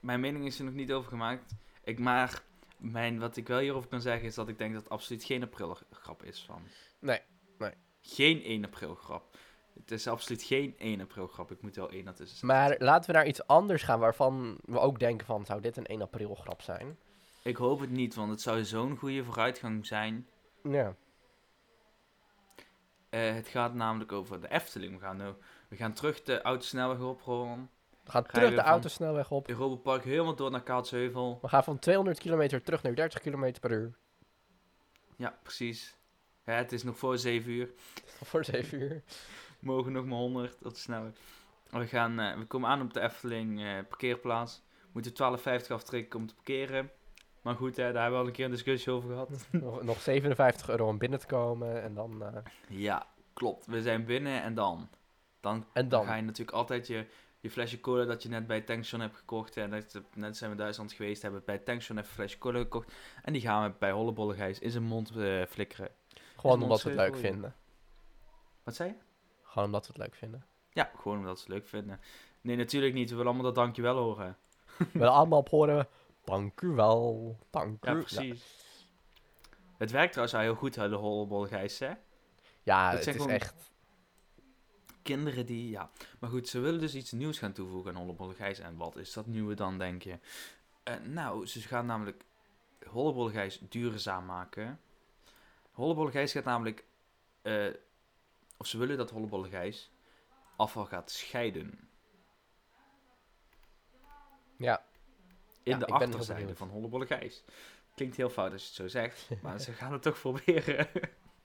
Mijn 0.00 0.20
mening 0.20 0.46
is 0.46 0.58
er 0.58 0.64
nog 0.64 0.74
niet 0.74 0.92
over 0.92 1.08
gemaakt. 1.08 1.54
Ik, 1.84 1.98
maar 1.98 2.42
mijn, 2.76 3.18
wat 3.18 3.36
ik 3.36 3.48
wel 3.48 3.58
hierover 3.58 3.88
kan 3.88 4.00
zeggen 4.00 4.26
is 4.26 4.34
dat 4.34 4.48
ik 4.48 4.58
denk 4.58 4.72
dat 4.72 4.82
het 4.82 4.92
absoluut 4.92 5.24
geen 5.24 5.42
april 5.42 5.78
grap 5.90 6.22
is 6.22 6.44
van. 6.44 6.62
Nee, 6.98 7.20
nee. 7.58 7.72
Geen 8.00 8.42
1 8.42 8.64
april 8.64 8.94
grap. 8.94 9.36
Het 9.80 9.90
is 9.90 10.06
absoluut 10.06 10.42
geen 10.42 10.74
1 10.78 11.00
april 11.00 11.26
grap. 11.26 11.50
Ik 11.50 11.62
moet 11.62 11.76
wel 11.76 11.90
één 11.90 12.06
ertussen 12.06 12.38
zetten. 12.38 12.46
Maar 12.46 12.76
laten 12.78 13.10
we 13.10 13.16
naar 13.16 13.26
iets 13.26 13.46
anders 13.46 13.82
gaan 13.82 14.00
waarvan 14.00 14.56
we 14.64 14.78
ook 14.78 14.98
denken 14.98 15.26
van, 15.26 15.44
zou 15.44 15.60
dit 15.60 15.76
een 15.76 15.86
1 15.86 16.02
april 16.02 16.34
grap 16.34 16.62
zijn? 16.62 16.98
Ik 17.42 17.56
hoop 17.56 17.80
het 17.80 17.90
niet, 17.90 18.14
want 18.14 18.30
het 18.30 18.40
zou 18.40 18.64
zo'n 18.64 18.96
goede 18.96 19.24
vooruitgang 19.24 19.86
zijn. 19.86 20.26
Ja. 20.62 20.94
Eh, 23.08 23.34
het 23.34 23.48
gaat 23.48 23.74
namelijk 23.74 24.12
over 24.12 24.40
de 24.40 24.48
Efteling. 24.48 24.94
We 24.94 25.00
gaan, 25.00 25.16
nu, 25.16 25.24
we 25.68 25.76
gaan 25.76 25.92
terug 25.92 26.22
de 26.22 26.42
oude 26.42 26.64
snelweg 26.64 27.00
oprollen. 27.00 27.70
We 28.04 28.10
gaan 28.10 28.26
terug 28.26 28.54
de 28.54 28.60
autosnelweg 28.60 29.30
op. 29.30 29.48
Europa 29.48 29.76
Park 29.76 30.04
helemaal 30.04 30.34
door 30.34 30.50
naar 30.50 30.62
Kaatsheuvel. 30.62 31.38
We 31.42 31.48
gaan 31.48 31.64
van 31.64 31.78
200 31.78 32.18
kilometer 32.18 32.62
terug 32.62 32.82
naar 32.82 32.94
30 32.94 33.20
kilometer 33.20 33.60
per 33.60 33.70
uur. 33.70 33.92
Ja, 35.16 35.38
precies. 35.42 35.96
Ja, 36.44 36.52
het 36.52 36.72
is 36.72 36.82
nog 36.82 36.98
voor 36.98 37.18
7 37.18 37.50
uur. 37.50 37.70
Voor 38.22 38.44
7 38.44 38.80
uur. 38.80 39.02
mogen 39.70 39.92
nog 39.92 40.04
maar 40.04 40.18
100 40.18 40.56
tot 40.60 40.76
snelweg. 40.76 41.12
We, 41.70 41.86
gaan, 41.86 42.20
eh, 42.20 42.38
we 42.38 42.44
komen 42.44 42.68
aan 42.68 42.82
op 42.82 42.92
de 42.92 43.00
Efteling 43.00 43.62
eh, 43.62 43.78
parkeerplaats. 43.88 44.62
Moeten 44.92 45.12
12,50 45.12 45.66
aftrekken 45.68 46.18
om 46.18 46.26
te 46.26 46.34
parkeren. 46.34 46.90
Maar 47.42 47.54
goed, 47.54 47.76
hè, 47.76 47.92
daar 47.92 48.02
hebben 48.02 48.12
we 48.12 48.18
al 48.18 48.26
een 48.26 48.32
keer 48.32 48.44
een 48.44 48.50
discussie 48.50 48.92
over 48.92 49.08
gehad. 49.08 49.46
nog, 49.50 49.82
nog 49.82 50.00
57 50.00 50.68
euro 50.68 50.88
om 50.88 50.98
binnen 50.98 51.18
te 51.18 51.26
komen 51.26 51.82
en 51.82 51.94
dan... 51.94 52.22
eh, 52.22 52.42
ja, 52.68 53.06
klopt. 53.32 53.66
We 53.66 53.82
zijn 53.82 54.04
binnen 54.04 54.42
en 54.42 54.54
dan? 54.54 54.88
Dan, 55.40 55.66
en 55.72 55.88
dan? 55.88 56.04
ga 56.04 56.14
je 56.14 56.22
natuurlijk 56.22 56.56
altijd 56.56 56.86
je, 56.86 57.06
je 57.40 57.50
flesje 57.50 57.80
cola 57.80 58.04
dat 58.04 58.22
je 58.22 58.28
net 58.28 58.46
bij 58.46 58.60
tankstation 58.60 59.00
hebt 59.00 59.16
gekocht. 59.16 59.56
En 59.56 59.70
dat, 59.70 60.02
net 60.14 60.36
zijn 60.36 60.50
we 60.50 60.56
in 60.56 60.62
Duitsland 60.62 60.92
geweest, 60.92 61.22
hebben 61.22 61.40
we 61.40 61.46
bij 61.46 61.58
tankstation 61.58 61.98
even 61.98 62.10
een 62.10 62.16
flesje 62.16 62.38
cola 62.38 62.58
gekocht. 62.58 62.92
En 63.22 63.32
die 63.32 63.42
gaan 63.42 63.70
we 63.70 63.76
bij 63.78 63.90
Hollebolle 63.90 64.54
in 64.60 64.70
zijn 64.70 64.84
mond 64.84 65.12
flikkeren. 65.48 65.90
Gewoon 66.36 66.56
is 66.56 66.62
omdat 66.62 66.82
we 66.82 66.88
het 66.88 66.98
leuk 66.98 67.16
vinden. 67.16 67.54
Wat 68.62 68.74
zei 68.74 68.88
je? 68.88 68.94
Gewoon 69.52 69.66
omdat 69.66 69.86
we 69.86 69.92
het 69.92 70.02
leuk 70.02 70.14
vinden. 70.14 70.44
Ja, 70.70 70.90
gewoon 70.96 71.18
omdat 71.18 71.38
ze 71.38 71.44
het 71.44 71.52
leuk 71.52 71.68
vinden. 71.68 72.00
Nee, 72.40 72.56
natuurlijk 72.56 72.94
niet. 72.94 73.10
We 73.10 73.16
willen 73.16 73.32
allemaal 73.32 73.52
dat 73.52 73.64
dankjewel 73.64 73.96
horen. 73.96 74.36
We 74.78 74.86
willen 74.92 75.12
allemaal 75.12 75.38
op 75.38 75.48
horen. 75.48 75.88
Dank 76.24 76.60
u 76.60 76.68
wel. 76.68 77.36
Dank 77.50 77.84
u. 77.86 77.88
Ja, 77.90 77.94
precies. 77.94 78.44
Het 79.78 79.90
werkt 79.90 80.10
trouwens 80.12 80.36
al 80.38 80.42
heel 80.44 80.54
goed, 80.54 80.74
hè, 80.74 80.88
de 80.88 80.94
Hollebol 80.94 81.48
hè? 81.48 81.92
Ja, 82.62 82.90
Dat 82.90 82.98
het 82.98 83.06
is 83.08 83.14
gewoon- 83.14 83.30
echt... 83.30 83.70
Kinderen 85.02 85.46
die, 85.46 85.70
ja. 85.70 85.90
Maar 86.18 86.30
goed, 86.30 86.48
ze 86.48 86.60
willen 86.60 86.80
dus 86.80 86.94
iets 86.94 87.12
nieuws 87.12 87.38
gaan 87.38 87.52
toevoegen 87.52 87.90
aan 87.94 88.00
Hollebol 88.00 88.28
Gijs. 88.32 88.58
En 88.58 88.76
wat 88.76 88.96
is 88.96 89.12
dat 89.12 89.26
nieuwe 89.26 89.54
dan, 89.54 89.78
denk 89.78 90.02
je? 90.02 90.18
Eh, 90.82 90.94
nou, 91.04 91.46
ze 91.46 91.60
gaan 91.60 91.86
namelijk 91.86 92.24
Hollebol 92.86 93.28
Gijs 93.28 93.58
duurzaam 93.68 94.24
maken. 94.24 94.80
Hollebol 95.70 96.06
Gijs 96.10 96.32
gaat 96.32 96.44
namelijk... 96.44 96.84
eh, 97.42 97.66
of 98.62 98.68
ze 98.68 98.78
willen 98.78 98.96
dat 98.96 99.10
Hollebol 99.10 99.42
Gijs 99.42 99.90
afval 100.56 100.84
gaat 100.84 101.10
scheiden. 101.10 101.88
Ja, 104.56 104.84
In 105.62 105.72
Ja, 105.72 105.78
de 105.78 105.86
achterzijde 105.86 106.54
van 106.56 106.68
Hollebolle 106.68 107.06
Gijs. 107.06 107.44
Klinkt 107.94 108.16
heel 108.16 108.30
fout 108.30 108.52
als 108.52 108.60
je 108.62 108.66
het 108.66 108.76
zo 108.76 108.88
zegt, 108.88 109.28
maar 109.42 109.60
ze 109.60 109.72
gaan 109.72 109.92
het 109.92 110.02
toch 110.02 110.20
proberen. 110.20 110.88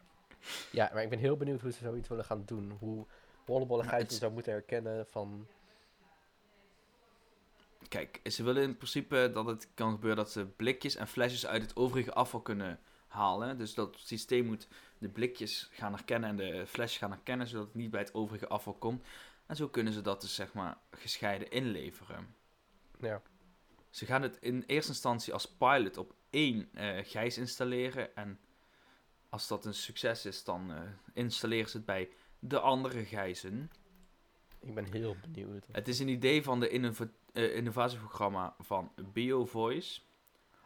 ja, 0.71 0.89
maar 0.93 1.03
ik 1.03 1.09
ben 1.09 1.19
heel 1.19 1.37
benieuwd 1.37 1.61
hoe 1.61 1.71
ze 1.71 1.79
zoiets 1.79 2.07
willen 2.09 2.25
gaan 2.25 2.45
doen. 2.45 2.71
Hoe 2.79 3.05
Rollenbollen 3.45 3.85
Ja, 3.85 3.89
Gijs 3.91 4.03
het- 4.03 4.11
zou 4.13 4.31
moeten 4.31 4.51
herkennen 4.51 5.07
van... 5.07 5.47
Kijk, 7.87 8.19
ze 8.23 8.43
willen 8.43 8.63
in 8.63 8.77
principe 8.77 9.29
dat 9.33 9.45
het 9.45 9.67
kan 9.73 9.91
gebeuren 9.91 10.17
dat 10.23 10.31
ze 10.31 10.45
blikjes 10.45 10.95
en 10.95 11.07
flesjes 11.07 11.47
uit 11.47 11.61
het 11.61 11.75
overige 11.75 12.13
afval 12.13 12.41
kunnen 12.41 12.79
halen. 13.07 13.57
Dus 13.57 13.73
dat 13.73 13.95
systeem 13.99 14.45
moet 14.45 14.67
de 14.97 15.09
blikjes 15.09 15.69
gaan 15.71 15.93
herkennen 15.93 16.29
en 16.29 16.35
de 16.35 16.67
flesjes 16.67 16.97
gaan 16.99 17.11
herkennen, 17.11 17.47
zodat 17.47 17.65
het 17.65 17.75
niet 17.75 17.91
bij 17.91 17.99
het 18.01 18.13
overige 18.13 18.47
afval 18.47 18.73
komt. 18.73 19.05
En 19.45 19.55
zo 19.55 19.67
kunnen 19.67 19.93
ze 19.93 20.01
dat 20.01 20.21
dus 20.21 20.35
zeg 20.35 20.53
maar 20.53 20.77
gescheiden 20.91 21.51
inleveren. 21.51 22.35
Ja, 22.99 23.21
Ze 23.89 24.05
gaan 24.05 24.21
het 24.21 24.37
in 24.41 24.63
eerste 24.67 24.91
instantie 24.91 25.33
als 25.33 25.47
pilot 25.47 25.97
op 25.97 26.13
één 26.29 26.69
eh 26.73 27.05
gijs 27.05 27.37
installeren. 27.37 28.15
En 28.15 28.39
als 29.29 29.47
dat 29.47 29.65
een 29.65 29.73
succes 29.73 30.25
is, 30.25 30.43
dan 30.43 30.71
eh, 30.71 30.81
installeren 31.13 31.69
ze 31.69 31.77
het 31.77 31.85
bij 31.85 32.09
de 32.39 32.59
andere 32.59 33.05
gijzen. 33.05 33.71
ik 34.59 34.73
ben 34.75 34.91
heel 34.91 35.15
benieuwd. 35.21 35.65
Het 35.71 35.87
is 35.87 35.99
een 35.99 36.07
idee 36.07 36.43
van 36.43 36.59
de 36.59 36.69
innova- 36.69 37.09
eh, 37.33 37.55
innovatieprogramma 37.55 38.55
van 38.59 38.91
BioVoice. 39.13 40.01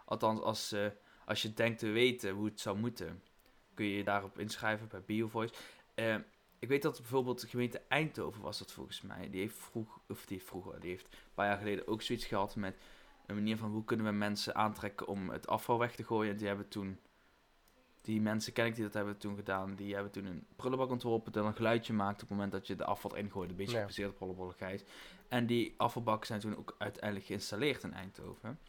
Althans, 0.05 0.39
als, 0.39 0.71
eh, 0.71 0.85
als 1.25 1.41
je 1.41 1.53
denkt 1.53 1.79
te 1.79 1.87
weten 1.89 2.31
hoe 2.33 2.45
het 2.45 2.59
zou 2.59 2.77
moeten, 2.77 3.23
kun 3.73 3.85
je 3.85 3.95
je 3.97 4.03
daarop 4.03 4.39
inschrijven 4.39 4.87
bij 4.87 5.01
BioVoice. 5.01 5.53
Eh, 5.93 6.15
ik 6.59 6.67
weet 6.67 6.81
dat 6.81 6.97
bijvoorbeeld 6.97 7.41
de 7.41 7.47
gemeente 7.47 7.81
Eindhoven 7.87 8.41
was 8.41 8.59
dat 8.59 8.71
volgens 8.71 9.01
mij. 9.01 9.29
Die 9.29 9.41
heeft, 9.41 9.57
vroeg, 9.57 9.99
of 10.07 10.25
die 10.25 10.37
heeft 10.37 10.49
vroeger, 10.49 10.79
die 10.79 10.89
heeft 10.89 11.05
een 11.05 11.17
paar 11.33 11.45
jaar 11.47 11.57
geleden 11.57 11.87
ook 11.87 12.01
zoiets 12.01 12.25
gehad 12.25 12.55
met 12.55 12.77
een 13.25 13.35
manier 13.35 13.57
van 13.57 13.71
hoe 13.71 13.83
kunnen 13.83 14.05
we 14.05 14.11
mensen 14.11 14.55
aantrekken 14.55 15.07
om 15.07 15.29
het 15.29 15.47
afval 15.47 15.79
weg 15.79 15.95
te 15.95 16.03
gooien. 16.03 16.31
En 16.31 16.37
die 16.37 16.47
hebben 16.47 16.67
toen, 16.67 16.99
die 18.01 18.21
mensen 18.21 18.53
ken 18.53 18.65
ik 18.65 18.75
die 18.75 18.83
dat 18.83 18.93
hebben 18.93 19.17
toen 19.17 19.35
gedaan, 19.35 19.75
die 19.75 19.93
hebben 19.93 20.11
toen 20.11 20.25
een 20.25 20.45
prullenbak 20.55 20.89
ontworpen 20.89 21.31
dat 21.31 21.45
een 21.45 21.55
geluidje 21.55 21.93
maakt 21.93 22.13
op 22.13 22.19
het 22.19 22.29
moment 22.29 22.51
dat 22.51 22.67
je 22.67 22.75
de 22.75 22.85
afval 22.85 23.11
erin 23.15 23.31
gooit. 23.31 23.49
Een 23.49 23.55
beetje 23.55 23.73
Ja. 23.75 23.79
gebaseerd 23.81 24.09
op 24.11 24.19
rollenbollen 24.19 24.55
gijs. 24.55 24.83
En 25.27 25.45
die 25.45 25.73
afvalbakken 25.77 26.27
zijn 26.27 26.39
toen 26.39 26.57
ook 26.57 26.75
uiteindelijk 26.77 27.25
geïnstalleerd 27.25 27.83
in 27.83 27.93
Eindhoven. 27.93 28.59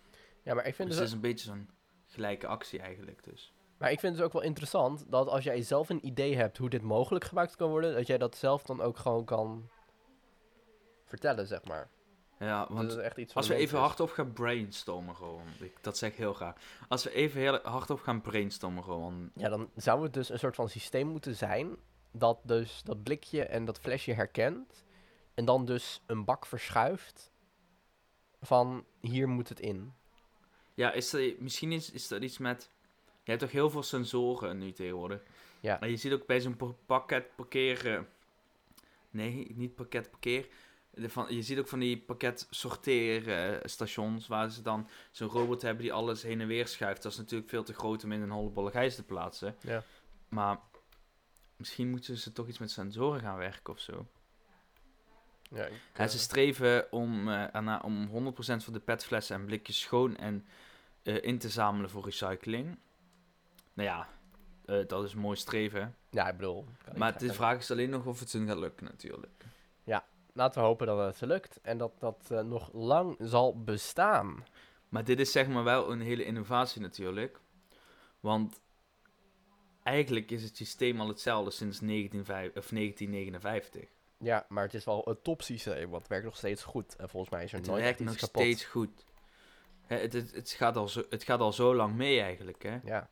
Ja, 0.43 0.55
maar 0.55 0.67
ik 0.67 0.75
vind 0.75 0.89
Dus 0.89 0.97
dus 0.99 0.99
het 0.99 1.07
is 1.09 1.13
een 1.15 1.31
beetje 1.31 1.47
zo'n 1.47 1.69
gelijke 2.13 2.47
actie 2.47 2.81
eigenlijk 2.81 3.25
dus. 3.25 3.53
Maar 3.79 3.91
ik 3.91 4.01
vind 4.01 4.13
het 4.13 4.17
dus 4.17 4.27
ook 4.27 4.33
wel 4.41 4.49
interessant 4.49 5.05
dat 5.09 5.29
als 5.29 5.45
jij 5.45 5.63
zelf 5.63 5.89
een 5.89 6.07
idee 6.07 6.37
hebt 6.37 6.59
hoe 6.59 6.71
dit 6.71 6.83
mogelijk 6.83 7.25
gemaakt 7.25 7.57
kan 7.57 7.71
worden, 7.71 7.95
dat 7.95 8.07
jij 8.07 8.19
dat 8.19 8.37
zelf 8.37 8.63
dan 8.63 8.81
ook 8.81 8.99
gewoon 8.99 9.25
kan 9.25 9.69
vertellen, 11.05 11.47
zeg 11.47 11.65
maar. 11.65 11.89
Ja, 12.39 12.59
Want 12.59 12.69
want 12.69 12.89
dat 12.89 12.99
is 12.99 13.05
echt 13.05 13.17
iets 13.17 13.35
als 13.35 13.49
we 13.49 13.55
even 13.55 13.79
hardop 13.79 14.11
gaan 14.11 14.33
brainstormen 14.33 15.17
gewoon, 15.17 15.47
ik, 15.61 15.77
dat 15.81 15.99
zeg 15.99 16.11
ik 16.11 16.17
heel 16.17 16.35
graag. 16.35 16.57
Als 16.89 17.05
we 17.05 17.13
even 17.13 17.41
heel 17.41 17.59
hardop 17.63 18.01
gaan 18.01 18.21
brainstormen 18.21 18.85
gewoon, 18.85 19.31
Ja, 19.35 19.49
dan 19.49 19.71
zou 19.77 20.03
het 20.03 20.15
dus 20.15 20.29
een 20.29 20.39
soort 20.39 20.55
van 20.55 20.69
systeem 20.69 21.07
moeten 21.07 21.37
zijn 21.37 21.77
dat 22.11 22.39
dus 22.43 22.83
dat 22.83 23.03
blikje 23.03 23.45
en 23.45 23.65
dat 23.65 23.79
flesje 23.79 24.13
herkent 24.13 24.85
en 25.35 25.45
dan 25.45 25.65
dus 25.65 26.03
een 26.07 26.25
bak 26.25 26.47
verschuift 26.47 27.31
van 28.41 28.85
hier 29.01 29.29
moet 29.29 29.49
het 29.49 29.61
in. 29.61 29.95
Ja, 30.83 30.93
is 30.93 31.13
er, 31.13 31.35
misschien 31.39 31.73
is, 31.73 31.91
is 31.91 32.11
er 32.11 32.23
iets 32.23 32.39
met... 32.39 32.71
Je 33.23 33.31
hebt 33.31 33.43
toch 33.43 33.51
heel 33.53 33.71
veel 33.71 33.83
sensoren 33.83 34.59
nu 34.59 34.73
tegenwoordig. 34.73 35.23
Ja. 35.61 35.81
En 35.81 35.91
je 35.91 35.97
ziet 35.97 36.13
ook 36.13 36.27
bij 36.27 36.41
zo'n 36.41 36.57
pa- 36.57 36.75
pakket 36.87 37.35
parkeren... 37.37 38.09
Nee, 39.11 39.53
niet 39.55 39.75
pakket 39.75 40.11
parkeer. 40.11 40.49
De 40.91 41.09
Van, 41.09 41.35
je 41.35 41.43
ziet 41.43 41.59
ook 41.59 41.69
van 41.69 41.79
die 41.79 41.99
pakket 41.99 42.47
sorteerstations... 42.51 44.27
waar 44.27 44.51
ze 44.51 44.63
dan 44.63 44.89
zo'n 45.11 45.29
robot 45.29 45.63
hebben 45.63 45.83
die 45.83 45.93
alles 45.93 46.23
heen 46.23 46.41
en 46.41 46.47
weer 46.47 46.67
schuift. 46.67 47.03
Dat 47.03 47.13
is 47.13 47.19
natuurlijk 47.19 47.51
veel 47.51 47.63
te 47.63 47.75
groot 47.75 48.05
om 48.05 48.13
in 48.13 48.23
een 48.23 48.31
hollebolle 48.31 48.71
gijs 48.71 48.95
te 48.95 49.03
plaatsen. 49.05 49.57
Ja. 49.61 49.83
Maar 50.29 50.59
misschien 51.57 51.91
moeten 51.91 52.17
ze 52.19 52.33
toch 52.33 52.49
iets 52.49 52.59
met 52.59 52.71
sensoren 52.71 53.21
gaan 53.21 53.39
werken 53.39 53.73
of 53.73 53.79
zo. 53.81 54.07
Ja, 55.51 55.65
ik, 55.65 55.73
Ja, 55.97 56.07
ze 56.09 56.19
streven 56.19 56.93
om, 56.93 57.29
erna- 57.29 57.81
om 57.85 58.09
100% 58.09 58.35
van 58.65 58.73
de 58.73 58.81
petflessen 58.81 59.37
en 59.37 59.45
blikjes 59.45 59.81
schoon 59.81 60.17
en 60.17 60.47
eh, 61.03 61.23
in 61.23 61.39
te 61.39 61.49
zamelen 61.49 61.91
voor 61.91 62.05
recycling. 62.05 62.79
Nou 63.73 63.89
ja, 63.89 64.09
eh, 64.65 64.87
dat 64.87 65.05
is 65.05 65.13
een 65.13 65.19
mooi 65.21 65.37
streven. 65.37 65.97
ja, 66.11 66.29
ik 66.29 66.37
bedoel. 66.37 66.67
Maar 66.97 67.19
de 67.19 67.33
vraag 67.35 67.59
is 67.59 67.71
alleen 67.71 67.91
nog 67.91 68.07
of 68.07 68.21
het 68.21 68.33
hun 68.33 68.47
gaat 68.47 68.59
lukken 68.59 68.85
natuurlijk. 68.87 69.45
Laten 70.35 70.61
we 70.61 70.67
hopen 70.67 70.87
dat 70.87 71.21
het 71.21 71.29
lukt 71.29 71.61
en 71.63 71.79
dat 71.79 72.01
dat 72.01 72.29
eh, 72.31 72.41
nog 72.41 72.73
lang 72.73 73.17
zal 73.19 73.63
bestaan. 73.63 74.45
Maar 74.89 75.05
dit 75.05 75.21
is 75.21 75.33
zeg 75.33 75.49
maar 75.49 75.65
wel 75.65 75.91
een 75.91 76.01
hele 76.01 76.25
innovatie 76.25 76.81
natuurlijk. 76.81 77.41
Want 78.21 78.61
eigenlijk 79.83 80.31
is 80.31 80.43
het 80.43 80.57
systeem 80.57 81.01
al 81.01 81.09
hetzelfde 81.09 81.51
sinds 81.51 81.79
1905 81.79 82.47
of 82.57 82.69
1959. 82.69 83.89
Ja, 84.19 84.47
maar 84.49 84.65
het 84.65 84.75
is 84.75 84.85
wel 84.85 85.09
een 85.09 85.23
topsysteem, 85.23 85.91
want 85.91 86.03
het 86.03 86.09
werkt 86.11 86.25
nog 86.25 86.37
steeds 86.37 86.63
goed. 86.63 86.97
En 86.97 87.09
volgens 87.09 87.33
mij 87.33 87.45
is 87.45 87.53
er 87.53 87.59
Het 87.59 87.67
nooit 87.67 87.83
werkt 87.83 88.01
nog 88.01 88.17
kapot. 88.17 88.29
steeds 88.43 88.65
goed. 88.65 89.05
Het, 89.99 90.13
het, 90.13 90.35
het, 90.35 90.51
gaat 90.51 90.77
al 90.77 90.89
zo, 90.89 91.03
het 91.11 91.23
gaat 91.25 91.41
al 91.41 91.53
zo 91.53 91.75
lang 91.75 91.95
mee 91.95 92.21
eigenlijk. 92.21 92.63
Hè? 92.63 92.79
Ja, 92.85 93.09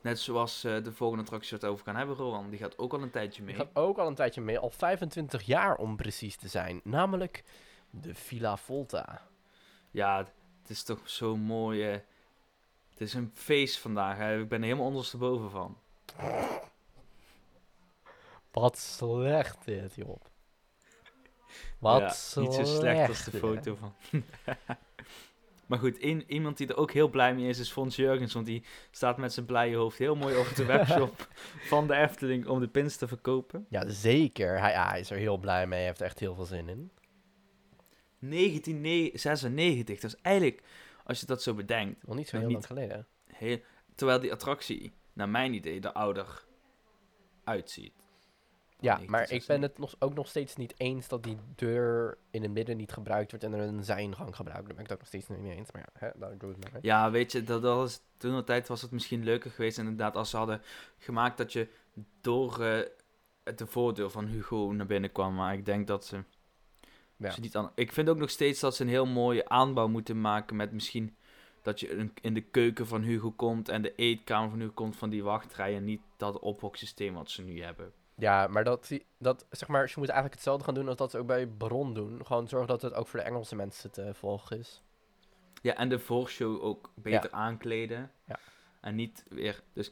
Net 0.00 0.20
zoals 0.20 0.64
eh, 0.64 0.82
de 0.82 0.92
volgende 0.92 1.22
attractie 1.22 1.50
waar 1.50 1.60
we 1.60 1.66
het 1.66 1.74
over 1.74 1.86
gaan 1.86 1.96
hebben, 1.96 2.16
Rowan. 2.16 2.50
Die 2.50 2.58
gaat 2.58 2.78
ook 2.78 2.92
al 2.92 3.02
een 3.02 3.10
tijdje 3.10 3.42
mee. 3.42 3.54
die 3.54 3.64
gaat 3.64 3.76
ook 3.76 3.98
al 3.98 4.06
een 4.06 4.14
tijdje 4.14 4.40
mee, 4.40 4.58
al 4.58 4.70
25 4.70 5.42
jaar 5.42 5.76
om 5.76 5.96
precies 5.96 6.36
te 6.36 6.48
zijn. 6.48 6.80
Namelijk 6.84 7.44
de 7.90 8.14
Villa 8.14 8.56
Volta. 8.56 9.22
Ja, 9.90 10.18
het 10.62 10.70
is 10.70 10.82
toch 10.82 11.08
zo 11.10 11.36
mooi. 11.36 11.90
eh. 11.90 11.98
Het 12.90 13.00
is 13.00 13.14
een 13.14 13.30
feest 13.34 13.78
vandaag. 13.78 14.16
Hè. 14.16 14.40
Ik 14.40 14.48
ben 14.48 14.58
er 14.58 14.64
helemaal 14.64 14.86
ondersteboven 14.86 15.50
van. 15.50 15.78
Wat 18.52 18.78
slecht 18.78 19.64
dit, 19.64 19.94
joh. 19.94 20.20
Wat 21.78 22.00
Ja. 22.34 22.40
Niet 22.40 22.54
zo 22.54 22.64
slecht 22.64 23.08
als 23.08 23.24
de 23.24 23.38
foto 23.38 23.74
van. 23.74 23.94
maar 25.66 25.78
goed, 25.78 26.02
een- 26.02 26.24
iemand 26.26 26.56
die 26.56 26.66
er 26.68 26.76
ook 26.76 26.92
heel 26.92 27.08
blij 27.08 27.34
mee 27.34 27.48
is, 27.48 27.58
is 27.58 27.70
Fons 27.72 27.96
Jurgens. 27.96 28.32
Want 28.32 28.46
die 28.46 28.64
staat 28.90 29.16
met 29.16 29.32
zijn 29.32 29.46
blije 29.46 29.76
hoofd 29.76 29.98
heel 29.98 30.16
mooi 30.16 30.36
over 30.36 30.56
de 30.56 30.64
webshop 30.64 31.28
van 31.72 31.86
de 31.86 31.94
Efteling 31.94 32.46
om 32.46 32.60
de 32.60 32.68
pins 32.68 32.96
te 32.96 33.08
verkopen. 33.08 33.66
Ja, 33.68 33.88
zeker. 33.88 34.58
Hij, 34.60 34.72
hij 34.72 35.00
is 35.00 35.10
er 35.10 35.16
heel 35.16 35.36
blij 35.38 35.66
mee. 35.66 35.78
Hij 35.78 35.86
heeft 35.88 36.00
er 36.00 36.06
echt 36.06 36.18
heel 36.20 36.34
veel 36.34 36.44
zin 36.44 36.68
in. 36.68 36.90
1996, 38.18 40.00
dat 40.00 40.10
is 40.14 40.20
eigenlijk, 40.22 40.62
als 41.04 41.20
je 41.20 41.26
dat 41.26 41.42
zo 41.42 41.54
bedenkt, 41.54 42.06
Nog 42.06 42.16
niet 42.16 42.28
zo 42.28 42.36
heel 42.36 42.44
niet. 42.46 42.54
lang 42.54 42.66
geleden. 42.66 43.06
heel, 43.32 43.58
terwijl 43.94 44.20
die 44.20 44.32
attractie, 44.32 44.92
naar 45.12 45.28
mijn 45.28 45.54
idee, 45.54 45.80
er 45.80 45.92
ouder 45.92 46.44
uitziet. 47.44 47.92
Ja, 48.84 48.98
Nee, 48.98 49.08
maar 49.08 49.20
het 49.20 49.30
ik 49.30 49.46
ben 49.46 49.62
het 49.62 49.78
nog, 49.78 49.94
ook 49.98 50.14
nog 50.14 50.28
steeds 50.28 50.56
niet 50.56 50.74
eens 50.76 51.08
dat 51.08 51.22
die 51.22 51.36
deur 51.54 52.18
in 52.30 52.42
het 52.42 52.50
midden 52.50 52.76
niet 52.76 52.92
gebruikt 52.92 53.30
wordt 53.30 53.44
en 53.44 53.52
er 53.52 53.60
een 53.60 53.84
zijngang 53.84 54.36
gebruikt. 54.36 54.66
Daar 54.66 54.74
ben 54.74 54.84
ik 54.84 54.90
het 54.90 54.92
ook 54.92 54.98
nog 54.98 55.08
steeds 55.08 55.28
niet 55.28 55.38
mee 55.38 55.56
eens. 55.56 55.72
Maar 55.72 55.82
ja, 55.82 56.06
hè, 56.06 56.18
daar 56.18 56.38
doe 56.38 56.50
ik 56.50 56.56
het 56.56 56.64
maar. 56.64 56.72
mee. 56.72 56.82
Ja, 56.82 57.10
weet 57.10 57.32
je, 57.32 57.42
dat, 57.42 57.62
was, 57.62 58.00
toen 58.16 58.36
de 58.36 58.44
tijd 58.44 58.68
was 58.68 58.82
het 58.82 58.90
misschien 58.90 59.24
leuker 59.24 59.50
geweest 59.50 59.78
inderdaad 59.78 60.16
als 60.16 60.30
ze 60.30 60.36
hadden 60.36 60.62
gemaakt 60.98 61.38
dat 61.38 61.52
je 61.52 61.68
door 62.20 62.62
eh, 62.62 62.88
de 63.56 63.66
voordeur 63.66 64.10
van 64.10 64.26
Hugo 64.26 64.72
naar 64.72 64.86
binnen 64.86 65.12
kwam. 65.12 65.34
Maar 65.34 65.54
ik 65.54 65.64
denk 65.64 65.86
dat 65.86 66.04
ze, 66.04 66.22
Ja. 67.16 67.30
ze 67.30 67.40
niet 67.40 67.56
aan... 67.56 67.72
Ik 67.74 67.92
vind 67.92 68.08
ook 68.08 68.18
nog 68.18 68.30
steeds 68.30 68.60
dat 68.60 68.76
ze 68.76 68.82
een 68.82 68.88
heel 68.88 69.06
mooie 69.06 69.48
aanbouw 69.48 69.88
moeten 69.88 70.20
maken 70.20 70.56
met 70.56 70.72
misschien 70.72 71.16
dat 71.62 71.80
je 71.80 72.10
in 72.20 72.34
de 72.34 72.40
keuken 72.40 72.86
van 72.86 73.02
Hugo 73.02 73.30
komt 73.30 73.68
en 73.68 73.82
de 73.82 73.94
eetkamer 73.94 74.50
van 74.50 74.58
Hugo 74.60 74.72
komt 74.72 74.96
van 74.96 75.10
die 75.10 75.22
wachtrij 75.24 75.76
en 75.76 75.84
niet 75.84 76.00
dat 76.16 76.38
ophoksysteem 76.38 77.14
wat 77.14 77.30
ze 77.30 77.42
nu 77.42 77.62
hebben. 77.62 77.92
Ja, 78.16 78.46
maar 78.46 78.64
dat, 78.64 78.90
dat, 79.18 79.46
zeg 79.50 79.68
maar, 79.68 79.88
ze 79.88 79.98
moeten 79.98 80.14
eigenlijk 80.14 80.34
hetzelfde 80.34 80.64
gaan 80.64 80.74
doen 80.74 80.88
als 80.88 80.96
dat 80.96 81.10
ze 81.10 81.18
ook 81.18 81.26
bij 81.26 81.46
Bron 81.46 81.94
doen. 81.94 82.26
Gewoon 82.26 82.48
zorgen 82.48 82.68
dat 82.68 82.82
het 82.82 82.94
ook 82.94 83.08
voor 83.08 83.18
de 83.20 83.24
Engelse 83.26 83.56
mensen 83.56 83.90
te 83.90 84.14
volgen 84.14 84.58
is. 84.58 84.82
Ja, 85.62 85.74
en 85.76 85.88
de 85.88 85.98
voorshow 85.98 86.64
ook 86.64 86.90
beter 86.94 87.30
aankleden. 87.30 88.10
Ja. 88.24 88.38
En 88.80 88.94
niet 88.94 89.24
weer... 89.28 89.62
Dus 89.72 89.90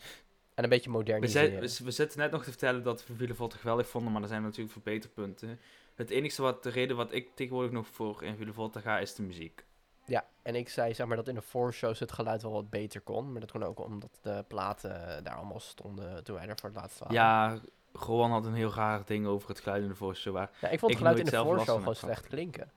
En 0.55 0.65
een 0.65 0.71
beetje 0.71 0.91
We, 0.91 0.97
moderniseren. 0.97 1.49
zijn, 1.49 1.61
we, 1.61 1.85
we 1.85 1.91
zitten 1.91 2.19
net 2.19 2.31
nog 2.31 2.43
te 2.45 2.51
vertellen 2.51 2.83
dat 2.83 3.07
we 3.07 3.15
Villevol 3.15 3.49
geweldig 3.49 3.89
vonden, 3.89 4.13
maar 4.13 4.23
er 4.23 4.29
zijn 4.29 4.43
natuurlijk 4.43 4.73
verbeterpunten. 4.73 5.61
Het 5.95 6.11
enige 6.11 6.43
wat, 6.43 6.63
de 6.63 6.71
reden 6.71 6.97
wat 6.97 7.13
ik 7.13 7.29
tegenwoordig 7.35 7.73
nog 7.73 7.87
voor 7.87 8.23
in 8.23 8.37
Villevol 8.37 8.71
ga, 8.75 8.99
is 8.99 9.15
de 9.15 9.23
muziek. 9.23 9.65
Ja, 10.05 10.27
en 10.43 10.55
ik 10.55 10.69
zei 10.69 10.95
zeg 10.95 11.07
maar 11.07 11.17
dat 11.17 11.29
in 11.29 11.35
de 11.35 11.43
voorshows 11.43 11.99
het 11.99 12.13
geluid 12.13 12.43
wel 12.43 12.53
wat 12.53 12.71
beter 12.71 13.01
kon. 13.01 13.33
Maar 13.33 13.41
dat 13.41 13.51
kon 13.51 13.63
ook 13.63 13.79
omdat 13.79 14.19
de 14.23 14.45
platen 14.49 15.25
daar 15.25 15.35
allemaal 15.35 15.61
stonden 15.61 16.25
toen 16.25 16.37
wij 16.37 16.49
er 16.49 16.59
voor 16.59 16.69
het 16.69 16.79
laatst 16.79 16.99
waren. 16.99 17.15
Ja, 17.15 17.61
Rowan 17.93 18.31
had 18.31 18.47
een 18.47 18.55
heel 18.55 18.73
raar 18.73 19.05
ding 19.05 19.27
over 19.27 19.49
het 19.49 19.61
geluid 19.61 19.83
in 19.83 19.89
de 19.89 19.95
voorshow. 19.95 20.35
Waar... 20.35 20.51
Ja, 20.61 20.69
ik 20.69 20.79
vond 20.79 20.91
het 20.91 21.01
geluid 21.01 21.19
in 21.19 21.25
de 21.25 21.37
voorshow 21.37 21.67
van 21.67 21.79
gewoon 21.79 21.95
slecht 21.95 22.27
klinken. 22.27 22.71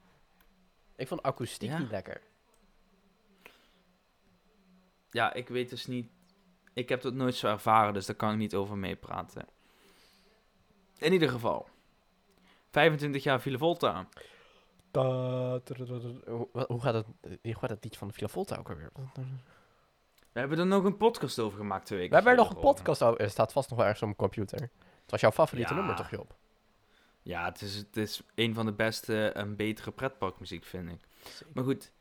Ik 0.96 1.08
vond 1.08 1.24
akoestiek 1.24 1.70
Ja? 1.70 1.78
niet 1.78 1.92
lekker. 1.92 2.22
Ja, 5.10 5.34
ik 5.34 5.48
weet 5.48 5.70
dus 5.70 5.86
niet... 5.86 6.10
Ik 6.74 6.90
heb 6.90 7.02
dat 7.02 7.14
nooit 7.14 7.36
zo 7.36 7.48
ervaren, 7.48 7.94
dus 7.94 8.06
daar 8.06 8.16
kan 8.16 8.32
ik 8.32 8.38
niet 8.38 8.56
over 8.56 8.78
meepraten. 8.78 9.48
In 10.98 11.14
ieder 11.14 11.30
geval. 11.30 11.68
25 12.72 13.24
jaar 13.24 13.42
Villa 13.42 13.58
Volta. 13.58 14.08
Hoe, 14.92 16.48
hoe 16.68 16.82
gaat 16.82 16.94
het, 16.94 17.06
hoe 17.42 17.56
gaat 17.56 17.70
het 17.70 17.84
liedje 17.84 18.00
van 18.00 18.08
de 18.08 18.14
Villa 18.14 18.28
Volta 18.28 18.56
ook 18.56 18.70
alweer? 18.70 18.92
We 20.32 20.40
hebben 20.40 20.60
er 20.60 20.66
nog 20.66 20.84
een 20.84 20.98
podcast 20.98 21.40
over 21.40 21.58
gemaakt 21.58 21.86
twee 21.86 21.98
We 21.98 22.04
weken 22.04 22.24
hebben 22.24 22.34
er 22.34 22.50
nog 22.50 22.56
een 22.56 22.72
podcast 22.72 23.04
over. 23.04 23.20
Er 23.22 23.30
staat 23.30 23.52
vast 23.52 23.70
nog 23.70 23.78
wel 23.78 23.88
ergens 23.88 24.04
op 24.04 24.18
mijn 24.18 24.32
computer. 24.32 24.70
Het 25.06 25.12
was 25.12 25.22
jouw 25.22 25.32
favoriete 25.32 25.74
Ja. 25.74 25.78
nummer 25.80 25.96
toch, 25.96 26.10
Job? 26.10 26.36
Ja, 27.22 27.46
het 27.46 27.62
is, 27.62 27.76
het 27.76 27.98
is 27.98 28.22
een 28.36 28.54
van 28.54 28.66
de 28.66 28.72
beste 28.74 29.28
en 29.28 29.56
betere 29.56 29.92
pretparkmuziek, 29.92 30.64
vind 30.66 30.90
ik. 30.90 31.00
Maar 31.54 31.64
goed. 31.64 31.92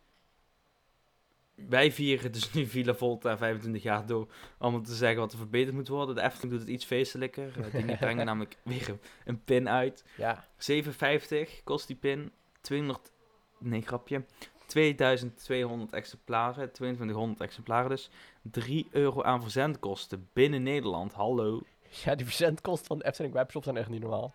Wij 1.54 1.92
vieren 1.92 2.32
dus 2.32 2.52
nu 2.52 2.66
Villa 2.66 2.94
Volta 2.94 3.36
25 3.36 3.82
jaar 3.82 4.06
door 4.06 4.32
om 4.58 4.82
te 4.82 4.94
zeggen 4.94 5.18
wat 5.20 5.32
er 5.32 5.38
verbeterd 5.38 5.74
moet 5.74 5.88
worden. 5.88 6.14
De 6.14 6.20
Efteling 6.22 6.50
doet 6.50 6.60
het 6.60 6.68
iets 6.70 6.84
feestelijker. 6.84 7.64
Eh, 7.64 7.72
die 7.86 7.96
brengen 7.96 8.26
namelijk 8.26 8.56
weer 8.62 8.88
een, 8.88 9.00
een 9.24 9.44
pin 9.44 9.68
uit. 9.68 10.04
Ja. 10.16 10.44
7,50 10.72 11.64
kost 11.64 11.86
die 11.86 11.96
pin. 11.96 12.32
200, 12.60 13.12
nee 13.58 13.82
grapje. 13.82 14.24
2200 14.66 15.92
exemplaren, 15.92 16.72
2200 16.72 17.40
exemplaren 17.40 17.90
dus. 17.90 18.10
3 18.42 18.88
euro 18.90 19.22
aan 19.22 19.42
verzendkosten 19.42 20.28
binnen 20.32 20.62
Nederland. 20.62 21.12
Hallo. 21.12 21.62
Ja, 22.02 22.14
die 22.14 22.26
verzendkosten 22.26 22.86
van 22.86 22.98
de 22.98 23.04
Efteling 23.04 23.34
webshop 23.34 23.64
zijn 23.64 23.76
echt 23.76 23.88
niet 23.88 24.00
normaal. 24.00 24.34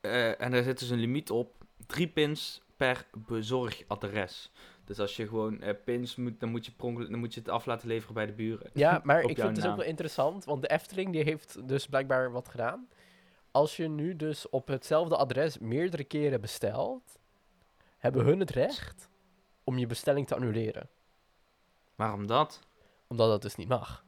Eh, 0.00 0.40
en 0.40 0.50
daar 0.50 0.62
zit 0.62 0.78
dus 0.78 0.90
een 0.90 0.98
limiet 0.98 1.30
op. 1.30 1.56
3 1.86 2.08
pins 2.08 2.62
per 2.76 3.06
bezorgadres. 3.26 4.50
Dus 4.84 4.98
als 4.98 5.16
je 5.16 5.28
gewoon 5.28 5.60
eh, 5.60 5.74
pins 5.84 6.16
moet, 6.16 6.40
dan 6.40 6.48
moet 6.48 6.66
je, 6.66 6.72
dan 7.08 7.18
moet 7.18 7.34
je 7.34 7.40
het 7.40 7.48
af 7.48 7.66
laten 7.66 7.88
leveren 7.88 8.14
bij 8.14 8.26
de 8.26 8.32
buren. 8.32 8.70
Ja, 8.72 9.00
maar 9.04 9.20
ik 9.20 9.26
vind 9.26 9.42
het 9.42 9.54
dus 9.54 9.66
ook 9.66 9.76
wel 9.76 9.84
interessant, 9.84 10.44
want 10.44 10.62
de 10.62 10.68
Efteling 10.68 11.12
die 11.12 11.22
heeft 11.22 11.68
dus 11.68 11.86
blijkbaar 11.86 12.32
wat 12.32 12.48
gedaan. 12.48 12.88
Als 13.50 13.76
je 13.76 13.88
nu 13.88 14.16
dus 14.16 14.48
op 14.48 14.68
hetzelfde 14.68 15.16
adres 15.16 15.58
meerdere 15.58 16.04
keren 16.04 16.40
bestelt, 16.40 17.18
hebben 17.98 18.24
hun 18.24 18.40
het 18.40 18.50
recht 18.50 19.08
om 19.64 19.78
je 19.78 19.86
bestelling 19.86 20.26
te 20.26 20.34
annuleren. 20.34 20.88
Waarom 21.94 22.26
dat? 22.26 22.60
Omdat 23.06 23.28
dat 23.28 23.42
dus 23.42 23.56
niet 23.56 23.68
mag. 23.68 24.04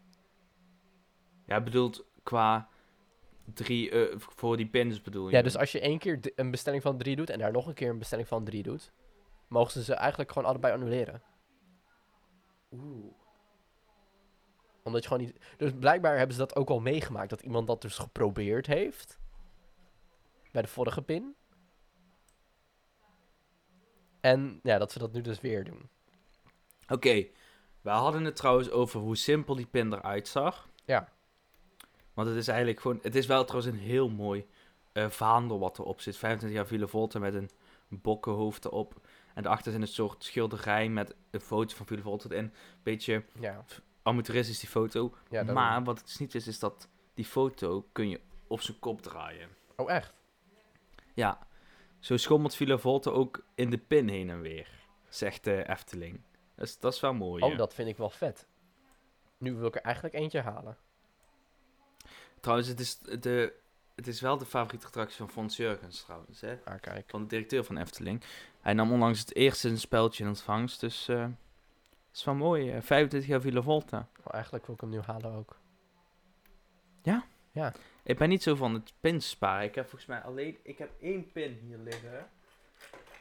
Ja, 1.47 1.61
bedoelt 1.61 2.05
qua 2.31 2.69
3 3.55 3.91
eh, 3.91 4.15
voor 4.19 4.57
die 4.57 4.67
pins 4.67 5.01
bedoel 5.01 5.29
je? 5.29 5.37
Ja, 5.37 5.43
dus 5.43 5.57
als 5.57 5.73
je 5.73 5.81
één 5.81 5.99
keer 5.99 6.21
een 6.35 6.51
bestelling 6.51 6.83
van 6.83 6.99
drie 6.99 7.17
doet 7.17 7.31
en 7.31 7.39
daar 7.39 7.53
nog 7.53 7.67
een 7.67 7.75
keer 7.75 7.91
een 7.91 7.99
bestelling 7.99 8.29
van 8.29 8.45
drie 8.45 8.63
doet, 8.63 8.93
mogen 9.49 9.73
ze 9.73 9.85
ze 9.85 9.95
eigenlijk 9.95 10.33
gewoon 10.33 10.49
allebei 10.49 10.75
annuleren. 10.75 11.23
Oeh. 12.73 13.13
Omdat 14.83 15.03
je 15.03 15.09
gewoon 15.09 15.25
niet... 15.25 15.37
Dus 15.57 15.73
blijkbaar 15.79 16.17
hebben 16.17 16.35
ze 16.35 16.41
dat 16.41 16.57
ook 16.57 16.71
al 16.71 16.81
meegemaakt, 16.81 17.31
dat 17.31 17.43
iemand 17.43 17.67
dat 17.67 17.83
dus 17.83 17.99
geprobeerd 17.99 18.67
heeft. 18.67 19.19
Bij 20.53 20.63
de 20.63 20.69
vorige 20.69 21.03
pin. 21.03 21.35
En 24.21 24.61
ja, 24.63 24.79
dat 24.79 24.93
ze 24.93 24.99
dat 24.99 25.13
nu 25.13 25.21
dus 25.21 25.41
weer 25.41 25.65
doen. 25.65 25.89
Oké, 26.89 27.27
we 27.81 27.91
hadden 27.91 28.25
het 28.25 28.37
trouwens 28.37 28.71
over 28.71 29.01
hoe 29.01 29.17
simpel 29.17 29.55
die 29.55 29.67
pin 29.67 29.93
eruit 29.93 30.29
zag. 30.29 30.69
Ja. 30.85 31.13
Want 32.15 32.29
het 32.29 32.37
is 32.37 32.49
eigenlijk 32.49 32.81
gewoon... 32.81 32.99
Het 33.03 33.15
is 33.15 33.27
wel 33.27 33.45
trouwens 33.45 33.73
een 33.75 33.81
heel 33.81 34.09
mooi 34.09 34.47
eh 34.93 35.11
vaandel 35.11 35.59
wat 35.59 35.79
erop 35.79 36.01
zit. 36.01 36.17
25 36.17 36.59
jaar 36.59 36.67
Villa 36.69 36.87
Volta 36.87 37.19
met 37.19 37.35
een 37.35 37.51
bokkenhoofd 37.89 38.65
erop. 38.65 39.01
En 39.35 39.43
daarachter 39.43 39.73
zit 39.73 39.81
een 39.81 39.87
soort 39.89 40.25
schilderij 40.25 40.89
met 40.89 41.15
een 41.31 41.41
foto 41.41 41.77
van 41.77 41.87
Villa 41.87 42.03
Volta 42.03 42.29
erin. 42.31 42.53
Beetje 42.83 43.25
Ja, 43.41 43.65
amateuristisch 44.03 44.59
die 44.61 44.69
foto. 44.69 45.15
ja 45.31 45.45
dat- 45.45 45.55
maar 45.55 45.85
wat 45.85 45.99
ik 45.99 46.05
dus 46.05 46.19
niet 46.19 46.33
wist 46.33 46.47
is 46.47 46.59
dat 46.59 46.89
die 47.15 47.25
foto 47.25 47.87
kun 47.93 48.09
je 48.09 48.21
op 48.47 48.61
zijn 48.61 48.79
kop 48.79 49.03
draaien. 49.03 49.49
Oh, 49.77 49.91
echt? 49.91 50.15
Ja, 51.15 51.39
zo 51.99 52.17
schommelt 52.17 52.55
Villa 52.55 52.79
Volta 52.79 53.11
ook 53.11 53.45
in 53.55 53.71
de 53.71 53.79
pin 53.79 54.09
heen 54.09 54.31
en 54.31 54.41
weer, 54.41 54.69
zegt 55.09 55.45
de 55.45 55.69
Efteling. 55.69 56.21
Dus 56.55 56.79
dat 56.79 56.93
is 56.95 57.01
wel 57.01 57.15
mooi. 57.15 57.43
Oh, 57.43 57.51
hè. 57.51 57.57
dat 57.57 57.75
vind 57.75 57.89
ik 57.89 57.97
wel 57.97 58.11
vet. 58.11 58.47
Nu 59.39 59.55
wil 59.55 59.67
ik 59.67 59.75
er 59.75 59.81
eigenlijk 59.83 60.15
eentje 60.15 60.41
halen. 60.41 60.77
Trouwens, 62.41 62.69
het 62.69 62.81
is, 62.81 62.99
de, 62.99 63.53
het 63.95 64.07
is 64.07 64.21
wel 64.21 64.39
de 64.39 64.47
favoriete 64.47 64.87
attractie 64.87 65.17
van 65.17 65.31
Fons 65.31 65.57
Jurgens 65.57 66.03
trouwens, 66.03 66.41
hè? 66.41 66.59
Ah, 66.65 66.81
kijk. 66.81 67.11
van 67.11 67.23
de 67.23 67.29
directeur 67.29 67.65
van 67.65 67.77
Efteling. 67.77 68.23
Hij 68.61 68.73
nam 68.73 68.93
onlangs 68.93 69.21
het 69.21 69.35
eerste 69.35 69.69
een 69.69 69.79
speltje 69.79 70.23
in 70.23 70.29
ontvangst, 70.29 70.81
dus 70.81 71.09
eh 71.09 71.27
is 72.13 72.25
wel 72.25 72.35
mooi. 72.35 72.71
eh, 72.71 72.83
25 72.83 73.31
jaar 73.31 73.41
Villa 73.41 73.63
Volta. 73.63 74.09
Oh, 74.25 74.35
eigenlijk 74.35 74.67
wil 74.67 74.75
ik 74.75 74.81
hem 74.81 74.91
nu 74.91 75.01
halen 75.01 75.33
ook. 75.33 75.59
Ik 78.03 78.19
ben 78.19 78.29
niet 78.29 78.43
zo 78.43 78.55
van 78.55 78.75
het 78.75 78.93
pins 79.01 79.29
sparen. 79.29 79.65
Ik 79.65 79.75
heb 79.75 79.89
volgens 79.89 80.11
mij 80.11 80.21
alleen, 80.21 80.59
ik 80.63 80.79
heb 80.79 80.91
één 81.01 81.33
pin 81.33 81.59
hier 81.63 81.79
liggen. 81.79 82.29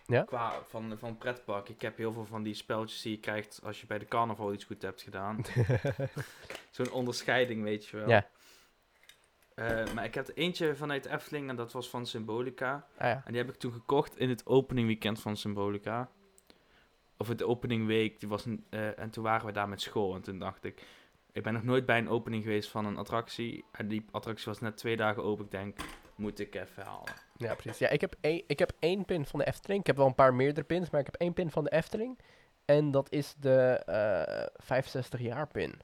Ja? 0.05 0.23
Qua 0.23 0.63
van, 0.69 0.97
van 0.97 1.17
pretpark. 1.17 1.69
Ik 1.69 1.82
heb 1.82 1.97
heel 1.97 2.13
veel 2.13 2.25
van 2.25 2.43
die 2.43 2.53
speltjes 2.53 3.01
die 3.01 3.12
je 3.12 3.19
krijgt 3.19 3.60
als 3.63 3.82
je 3.82 3.88
bij 3.88 3.99
de 3.99 4.05
carnaval 4.05 4.53
iets 4.53 4.63
goed 4.63 4.82
hebt 4.82 5.01
gedaan. 5.01 5.41
Zo'n 6.71 6.91
onderscheiding, 6.91 7.63
weet 7.63 7.86
je 7.86 7.97
wel. 7.97 8.10
Ja. 8.10 8.27
Eh, 9.60 9.93
maar 9.93 10.04
ik 10.04 10.13
heb 10.13 10.28
er 10.28 10.38
eentje 10.38 10.76
vanuit 10.76 11.06
Efteling 11.06 11.50
en 11.50 11.56
dat 11.56 11.72
was 11.72 11.89
van 11.89 12.06
Symbolica. 12.06 12.86
Ah 12.98 13.08
ja. 13.08 13.22
En 13.26 13.32
die 13.32 13.41
heb 13.41 13.50
ik 13.50 13.60
toen 13.60 13.72
gekocht 13.72 14.17
in 14.17 14.30
het 14.30 14.45
opening 14.45 14.88
weekend 14.88 15.19
van 15.19 15.38
Symbolica. 15.38 16.10
Of 17.17 17.28
het 17.28 17.43
opening 17.43 17.88
week. 17.88 18.19
Die 18.19 18.30
was 18.30 18.45
een, 18.45 18.65
eh, 18.69 19.00
en 19.00 19.10
toen 19.10 19.24
waren 19.24 19.45
we 19.45 19.52
daar 19.52 19.69
met 19.69 19.82
school. 19.82 20.15
En 20.15 20.22
toen 20.22 20.39
dacht 20.39 20.63
ik, 20.63 20.84
ik 21.32 21.43
ben 21.43 21.54
nog 21.54 21.63
nooit 21.63 21.86
bij 21.86 21.98
een 21.98 22.10
opening 22.10 22.43
geweest 22.43 22.69
van 22.69 22.86
een 22.86 22.98
attractie. 22.98 23.65
En 23.72 23.88
die 23.88 24.06
attractie 24.12 24.45
was 24.45 24.60
net 24.60 24.78
twee 24.78 24.98
dagen 24.98 25.24
open. 25.24 25.45
Ik 25.45 25.52
denk, 25.52 25.78
moet 26.15 26.39
ik 26.39 26.56
even 26.56 26.84
halen. 26.84 27.13
Ja, 27.38 27.56
precies. 27.56 27.80
Ja, 27.80 27.89
ik 27.89 28.02
heb, 28.02 28.15
één, 28.22 28.43
ik 28.48 28.60
heb 28.60 28.72
één 28.80 29.06
pin 29.06 29.26
van 29.26 29.39
de 29.39 29.45
Efteling. 29.45 29.80
Ik 29.80 29.88
heb 29.88 29.98
wel 29.98 30.08
een 30.08 30.15
paar 30.15 30.34
meerdere 30.34 30.65
pins, 30.65 30.89
maar 30.89 31.00
ik 31.00 31.06
heb 31.06 31.15
één 31.15 31.34
pin 31.34 31.52
van 31.52 31.63
de 31.63 31.72
Efteling. 31.72 32.19
En 32.65 32.91
dat 32.91 33.12
is 33.12 33.36
de 33.39 33.82
eh 33.86 34.63
65 34.65 35.19
jaar 35.19 35.48
pin. 35.48 35.80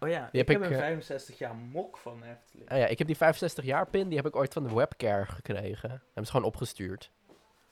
Oh 0.00 0.08
ja, 0.08 0.28
Die 0.32 0.40
ik 0.40 0.48
heb 0.48 0.62
heb 0.62 0.70
ik, 0.70 0.76
een 0.76 0.82
eh, 0.82 0.88
65 0.88 1.38
jaar 1.38 1.54
mok 1.54 1.96
van 1.96 2.22
Efteling. 2.22 2.70
Ah 2.70 2.78
ja, 2.78 2.86
ik 2.86 2.98
heb 2.98 3.06
die 3.06 3.16
65 3.16 3.64
jaar 3.64 3.86
pin, 3.86 4.08
die 4.08 4.16
heb 4.16 4.26
ik 4.26 4.36
ooit 4.36 4.52
van 4.52 4.62
de 4.62 4.74
webcare 4.74 5.26
gekregen. 5.26 5.90
Hebben 5.90 6.24
ze 6.24 6.30
gewoon 6.30 6.46
opgestuurd. 6.46 7.10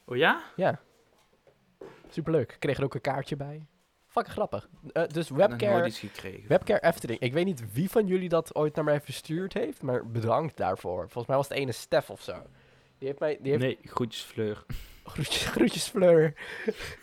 Oh 0.05 0.17
ja? 0.17 0.43
Ja. 0.57 0.81
Superleuk. 2.09 2.53
Ik 2.53 2.61
kreeg 2.61 2.79
er 2.79 2.85
ook 2.85 2.95
een 2.95 3.01
kaartje 3.01 3.37
bij. 3.37 3.67
Fucking 4.07 4.35
grappig. 4.35 4.69
Eh, 4.93 5.07
dus 5.07 5.29
webcare, 5.29 5.87
iets 5.87 5.99
gekregen. 5.99 6.49
webcare 6.49 6.83
Efteling. 6.83 7.21
Ik 7.21 7.33
weet 7.33 7.45
niet 7.45 7.73
wie 7.73 7.91
van 7.91 8.07
jullie 8.07 8.29
dat 8.29 8.55
ooit 8.55 8.75
naar 8.75 8.85
mij 8.85 9.01
verstuurd 9.01 9.53
heeft, 9.53 9.83
maar 9.83 10.07
bedankt 10.07 10.57
daarvoor. 10.57 11.01
Volgens 11.01 11.27
mij 11.27 11.37
was 11.37 11.49
het 11.49 11.59
ene 11.59 11.73
Stef 11.73 12.11
of 12.11 12.23
zo. 12.23 12.43
Die 12.99 13.09
heeft 13.09 13.21
mij, 13.21 13.39
die 13.41 13.51
heeft 13.51 13.63
Nee, 13.63 13.79
groetjes 13.83 14.23
Fleur. 14.23 14.65
Groetjes, 15.07 15.47
groetjes 15.47 15.89
Fleur. 15.89 16.35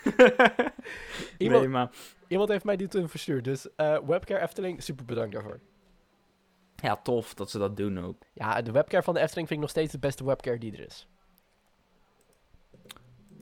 Iemand, 1.37 1.61
Nee, 1.61 1.69
maar... 1.69 1.91
iemand 2.27 2.49
heeft 2.49 2.63
mij 2.65 2.77
die 2.77 2.87
toen 2.87 3.09
verstuurd. 3.09 3.43
Dus 3.43 3.75
eh, 3.75 3.99
webcare 4.05 4.41
Efteling, 4.41 4.83
super 4.83 5.05
bedankt 5.05 5.33
daarvoor. 5.33 5.59
Ja, 6.75 6.95
tof 6.95 7.33
dat 7.33 7.49
ze 7.49 7.57
dat 7.57 7.77
doen 7.77 7.99
ook. 7.99 8.17
Ja, 8.33 8.61
de 8.61 8.71
webcare 8.71 9.03
van 9.03 9.13
de 9.13 9.19
Efteling 9.19 9.47
vind 9.47 9.59
ik 9.59 9.65
nog 9.65 9.75
steeds 9.75 9.91
de 9.91 9.99
beste 9.99 10.25
webcare 10.25 10.57
die 10.57 10.73
er 10.73 10.85
is. 10.85 11.07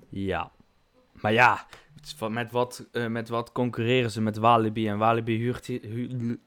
Ja. 0.10 0.52
Maar 1.12 1.34
ja, 1.34 1.67
met 2.30 2.52
wat, 2.52 2.88
eh, 2.91 3.08
met 3.08 3.30
wat 3.30 3.52
concurreren 3.52 4.12
ze 4.12 4.21
met 4.21 4.38
Walibi 4.38 4.88
en 4.88 4.97
Walibi 4.97 5.38
huurt... 5.38 5.67
hu- 5.67 6.39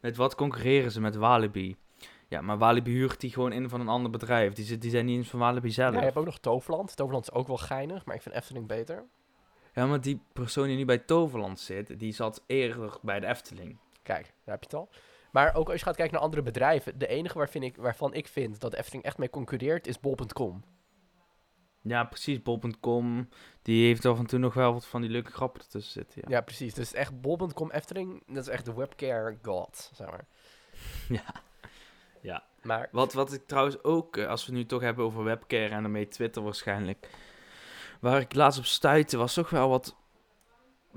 met 0.00 0.16
wat 0.16 0.34
concurreren 0.34 0.90
ze 0.92 1.00
met 1.00 1.16
Walibi? 1.16 1.76
Ja, 2.30 2.40
maar 2.40 2.58
Walibi 2.58 2.92
huurt 2.92 3.20
die 3.20 3.32
gewoon 3.32 3.52
in 3.52 3.68
van 3.68 3.80
een 3.80 3.88
ander 3.88 4.10
bedrijf. 4.10 4.52
Die, 4.52 4.78
die 4.78 4.90
zijn 4.90 5.06
niet 5.06 5.16
eens 5.16 5.28
van 5.28 5.38
Walibi 5.38 5.70
zelf. 5.70 5.92
Ja, 5.92 5.98
je 5.98 6.04
hebt 6.04 6.16
ook 6.16 6.24
nog 6.24 6.38
Toverland. 6.38 6.96
Toverland 6.96 7.24
is 7.28 7.32
ook 7.32 7.46
wel 7.46 7.56
geinig, 7.56 8.04
maar 8.04 8.14
ik 8.14 8.22
vind 8.22 8.34
Efteling 8.34 8.66
beter. 8.66 9.04
Ja, 9.74 9.86
maar 9.86 10.00
die 10.00 10.22
persoon 10.32 10.66
die 10.66 10.76
nu 10.76 10.84
bij 10.84 10.98
Toverland 10.98 11.60
zit, 11.60 11.98
die 11.98 12.12
zat 12.12 12.42
eerder 12.46 12.98
bij 13.02 13.20
de 13.20 13.26
Efteling. 13.26 13.78
Kijk, 14.02 14.24
daar 14.24 14.54
heb 14.54 14.60
je 14.60 14.66
het 14.66 14.74
al. 14.74 14.88
Maar 15.32 15.54
ook 15.54 15.70
als 15.70 15.78
je 15.78 15.84
gaat 15.84 15.96
kijken 15.96 16.14
naar 16.14 16.22
andere 16.22 16.42
bedrijven. 16.42 16.98
De 16.98 17.06
enige 17.06 17.38
waar 17.38 17.48
vind 17.48 17.64
ik, 17.64 17.76
waarvan 17.76 18.14
ik 18.14 18.28
vind 18.28 18.60
dat 18.60 18.70
de 18.70 18.78
Efteling 18.78 19.04
echt 19.04 19.18
mee 19.18 19.30
concurreert 19.30 19.86
is 19.86 20.00
bol.com. 20.00 20.62
Ja, 21.82 22.04
precies. 22.04 22.42
Bol.com, 22.42 23.28
die 23.62 23.86
heeft 23.86 24.04
af 24.04 24.18
en 24.18 24.26
toe 24.26 24.38
nog 24.38 24.54
wel 24.54 24.72
wat 24.72 24.86
van 24.86 25.00
die 25.00 25.10
leuke 25.10 25.30
grappen 25.30 25.60
ertussen 25.60 25.92
zitten. 25.92 26.22
Ja, 26.30 26.40
precies. 26.40 26.74
Dus 26.74 26.92
echt 26.92 27.20
bol.com 27.20 27.70
Efteling, 27.70 28.22
dat 28.26 28.46
is 28.46 28.48
echt 28.48 28.64
de 28.64 28.74
webcare 28.74 29.38
god, 29.42 29.90
zeg 29.94 30.10
maar. 30.10 30.26
ja. 31.18 31.48
Ja. 32.20 32.44
Maar 32.62 32.88
Wat, 32.92 33.12
wat 33.12 33.32
ik 33.32 33.46
trouwens 33.46 33.82
ook, 33.82 34.16
eh, 34.16 34.26
als 34.26 34.46
we 34.46 34.52
nu 34.52 34.66
toch 34.66 34.80
hebben 34.80 35.04
over 35.04 35.24
webcare 35.24 35.68
en 35.68 35.82
daarmee 35.82 36.08
Twitter 36.08 36.42
waarschijnlijk. 36.42 37.08
waar 38.00 38.20
ik 38.20 38.34
laatst 38.34 38.58
op 38.58 38.64
stuitte 38.64 39.16
was 39.16 39.34
toch 39.34 39.50
wel 39.50 39.68
wat 39.68 39.96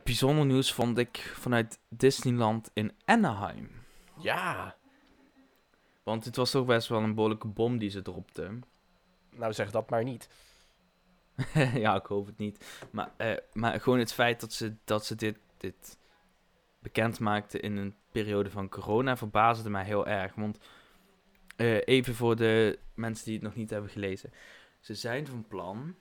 bijzonder 0.04 0.46
nieuws, 0.46 0.74
vond 0.74 0.98
ik, 0.98 1.18
vanuit 1.36 1.80
Disneyland 1.90 2.70
in 2.74 2.92
Anaheim. 3.06 3.72
Ja. 4.18 4.76
Want 6.04 6.26
het 6.26 6.36
was 6.36 6.52
toch 6.52 6.66
best 6.66 6.88
wel 6.88 7.00
een 7.00 7.16
behoorlijke 7.16 7.48
bom 7.48 7.78
die 7.78 7.90
ze 7.90 8.02
dropte. 8.02 8.60
Nou, 9.30 9.54
zeg 9.54 9.72
dat 9.72 9.90
maar 9.90 10.04
niet. 10.04 10.30
ja, 11.74 11.96
ik 11.96 12.06
hoop 12.06 12.26
het 12.26 12.38
niet. 12.38 12.88
Maar, 12.92 13.12
eh, 13.18 13.38
maar 13.54 13.82
gewoon 13.82 14.00
het 14.00 14.14
feit 14.14 14.40
dat 14.40 14.54
ze, 14.54 14.76
dat 14.84 15.06
ze 15.06 15.16
dit, 15.16 15.38
dit 15.58 15.98
bekend 16.80 17.20
maakte 17.20 17.60
in 17.60 17.78
een 17.78 17.96
periode 18.12 18.50
van 18.50 18.70
corona 18.70 19.18
verbaasde 19.18 19.70
mij 19.70 19.84
heel 19.84 20.08
erg. 20.08 20.36
Want 20.36 20.58
eh, 21.56 21.78
even 21.86 22.16
voor 22.16 22.36
de 22.36 22.80
mensen 22.94 23.26
die 23.26 23.34
het 23.34 23.44
nog 23.44 23.56
niet 23.56 23.70
hebben 23.70 23.90
gelezen. 23.90 24.32
Ze 24.80 24.96
zijn 24.96 25.28
van 25.28 25.46
plan 25.48 25.96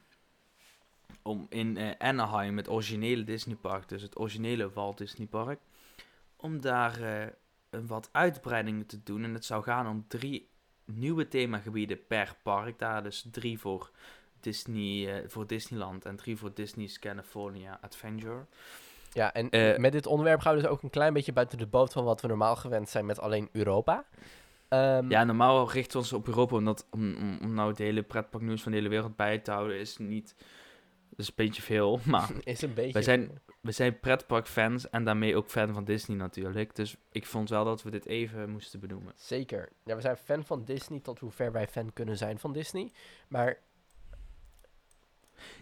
om 1.22 1.46
in 1.48 1.76
eh, 1.76 1.90
Anaheim, 1.98 2.56
het 2.56 2.68
originele 2.68 3.24
Disneypark, 3.24 3.88
dus 3.88 4.02
het 4.02 4.18
originele 4.18 4.70
Walt 4.72 4.98
Disney 4.98 5.26
Park, 5.26 5.60
om 6.36 6.60
daar 6.60 7.00
eh, 7.02 7.26
een 7.70 7.86
wat 7.86 8.08
uitbreidingen 8.12 8.86
te 8.86 9.02
doen. 9.02 9.24
En 9.24 9.34
het 9.34 9.44
zou 9.44 9.62
gaan 9.62 9.88
om 9.88 10.04
drie 10.08 10.48
nieuwe 10.84 11.28
themagebieden 11.28 12.06
per 12.06 12.36
park. 12.42 12.78
Daar 12.78 13.02
dus 13.02 13.26
drie 13.30 13.58
voor, 13.58 13.90
Disney, 14.40 15.24
voor 15.28 15.46
Disneyland 15.46 16.04
en 16.04 16.16
drie 16.16 16.36
voor 16.36 16.54
Disney's 16.54 16.98
California 16.98 17.78
Adventure. 17.80 18.44
Ja, 19.12 19.32
en 19.32 19.80
met 19.80 19.92
dit 19.92 20.06
onderwerp 20.06 20.40
gaan 20.40 20.54
we 20.54 20.60
dus 20.60 20.70
ook 20.70 20.82
een 20.82 20.90
klein 20.90 21.12
beetje 21.12 21.32
buiten 21.32 21.58
de 21.58 21.66
boot 21.66 21.92
van 21.92 22.04
wat 22.04 22.20
we 22.20 22.28
normaal 22.28 22.56
gewend 22.56 22.88
zijn 22.88 23.06
met 23.06 23.20
alleen 23.20 23.48
Europa. 23.52 24.04
Ehm, 24.72 25.10
Ja, 25.10 25.24
normaal 25.24 25.70
richten 25.70 25.92
we 25.92 25.98
ons 25.98 26.12
op 26.12 26.26
Europa, 26.26 26.56
omdat 26.56 26.86
om, 26.90 27.16
om, 27.16 27.38
om 27.42 27.54
nou 27.54 27.68
het 27.68 27.78
hele 27.78 28.02
pretparknieuws 28.02 28.62
van 28.62 28.72
de 28.72 28.78
hele 28.78 28.90
wereld 28.90 29.16
bij 29.16 29.38
te 29.38 29.50
houden 29.50 29.78
is 29.78 29.96
niet... 29.96 30.34
Dat 31.08 31.18
is 31.18 31.28
een 31.28 31.34
beetje 31.36 31.62
veel, 31.62 32.00
maar 32.04 32.30
is 32.44 32.62
een 32.62 32.74
beetje... 32.74 32.92
wij 32.92 33.02
zijn, 33.02 33.40
we 33.60 33.72
zijn 33.72 34.00
pretparkfans 34.00 34.90
en 34.90 35.04
daarmee 35.04 35.36
ook 35.36 35.48
fan 35.48 35.74
van 35.74 35.84
Disney 35.84 36.16
natuurlijk. 36.16 36.74
Dus 36.74 36.96
ik 37.10 37.26
vond 37.26 37.48
wel 37.48 37.64
dat 37.64 37.82
we 37.82 37.90
dit 37.90 38.06
even 38.06 38.50
moesten 38.50 38.80
benoemen. 38.80 39.12
Zeker. 39.16 39.68
Ja, 39.84 39.94
we 39.94 40.00
zijn 40.00 40.16
fan 40.16 40.44
van 40.44 40.64
Disney 40.64 41.00
tot 41.00 41.18
hoe 41.18 41.30
ver 41.30 41.52
wij 41.52 41.68
fan 41.68 41.92
kunnen 41.92 42.16
zijn 42.16 42.38
van 42.38 42.52
Disney. 42.52 42.90
Maar 43.28 43.58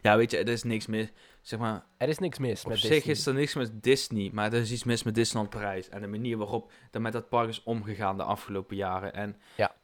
Ja, 0.02 0.16
weet 0.16 0.30
je, 0.30 0.38
er 0.38 0.48
is 0.48 0.62
niks 0.62 0.86
mis. 0.86 1.08
Zeg 1.50 1.58
maar, 1.58 1.84
er 1.96 2.08
is 2.08 2.18
niks 2.18 2.38
mis 2.38 2.64
op 2.64 2.70
met 2.70 2.78
zich 2.78 2.90
Disney. 2.90 3.14
is 3.14 3.26
er 3.26 3.34
niks 3.34 3.54
met 3.54 3.82
Disney, 3.82 4.30
maar 4.32 4.52
er 4.52 4.60
is 4.60 4.72
iets 4.72 4.84
mis 4.84 5.02
met 5.02 5.14
Disneyland 5.14 5.50
Parijs. 5.50 5.88
En 5.88 6.00
de 6.00 6.06
manier 6.06 6.36
waarop 6.36 6.72
er 6.90 7.00
met 7.00 7.12
dat 7.12 7.28
park 7.28 7.48
is 7.48 7.62
omgegaan 7.62 8.16
de 8.16 8.22
afgelopen 8.22 8.76
jaren. 8.76 9.12
En 9.14 9.36
Ja. 9.56 9.74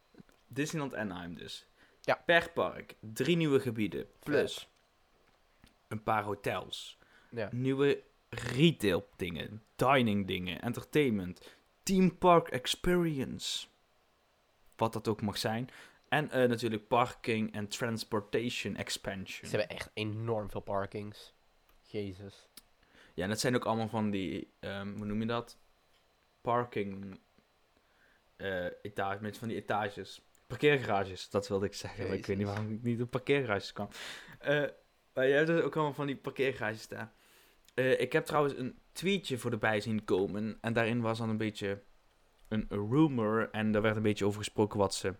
Disneyland 0.47 0.95
Anaheim 0.95 1.35
dus. 1.35 1.67
Ja. 2.01 2.21
Per 2.25 2.51
park, 2.51 2.95
drie 2.99 3.35
nieuwe 3.35 3.59
gebieden, 3.59 4.07
plus 4.19 4.69
een 5.87 6.03
paar 6.03 6.23
hotels. 6.23 6.97
Ja. 7.29 7.49
nieuwe 7.51 8.03
retail 8.29 9.07
dingen, 9.15 9.63
dining 9.75 10.27
dingen, 10.27 10.61
entertainment, 10.61 11.55
theme 11.83 12.13
park 12.13 12.47
experience. 12.47 13.67
Wat 14.75 14.93
dat 14.93 15.07
ook 15.07 15.21
mag 15.21 15.37
zijn. 15.37 15.69
En 16.09 16.31
eh, 16.31 16.49
natuurlijk 16.49 16.87
parking 16.87 17.53
en 17.53 17.67
transportation 17.67 18.75
expansion. 18.75 19.49
Ze 19.49 19.57
hebben 19.57 19.77
echt 19.77 19.89
enorm 19.93 20.49
veel 20.49 20.61
parkings. 20.61 21.35
Jezus. 21.91 22.47
Ja, 23.13 23.23
en 23.23 23.29
dat 23.29 23.39
zijn 23.39 23.55
ook 23.55 23.65
allemaal 23.65 23.89
van 23.89 24.09
die, 24.09 24.51
ehm, 24.59 24.95
hoe 24.97 25.05
noem 25.05 25.19
je 25.19 25.25
dat? 25.25 25.57
Parking 26.41 27.19
eh 28.35 28.65
etage, 28.81 29.21
met 29.21 29.37
van 29.37 29.47
die 29.47 29.57
etages. 29.57 30.21
Parkeergarages, 30.47 31.29
dat 31.29 31.47
wilde 31.47 31.65
ik 31.65 31.73
zeggen. 31.73 32.13
Ik 32.13 32.25
weet 32.25 32.37
niet 32.37 32.45
waarom 32.45 32.71
ik 32.71 32.83
niet 32.83 33.01
op 33.01 33.11
parkeergarages 33.11 33.73
kwam. 33.73 33.89
Eh, 34.39 34.63
maar 35.13 35.27
je 35.27 35.33
hebt 35.33 35.47
dus 35.47 35.61
ook 35.61 35.75
allemaal 35.75 35.93
van 35.93 36.05
die 36.05 36.15
parkeergarages 36.15 36.87
daar. 36.87 37.13
Eh, 37.73 37.99
ik 37.99 38.13
heb 38.13 38.25
trouwens 38.25 38.57
een 38.57 38.79
tweetje 38.91 39.37
voor 39.37 39.51
erbij 39.51 39.79
zien 39.79 40.03
komen. 40.03 40.57
En 40.61 40.73
daarin 40.73 41.01
was 41.01 41.17
dan 41.17 41.29
een 41.29 41.37
beetje 41.37 41.81
een 42.47 42.65
rumor. 42.69 43.49
En 43.51 43.71
daar 43.71 43.81
werd 43.81 43.95
een 43.95 44.01
beetje 44.01 44.25
over 44.25 44.39
gesproken 44.39 44.79
wat 44.79 44.95
ze 44.95 45.13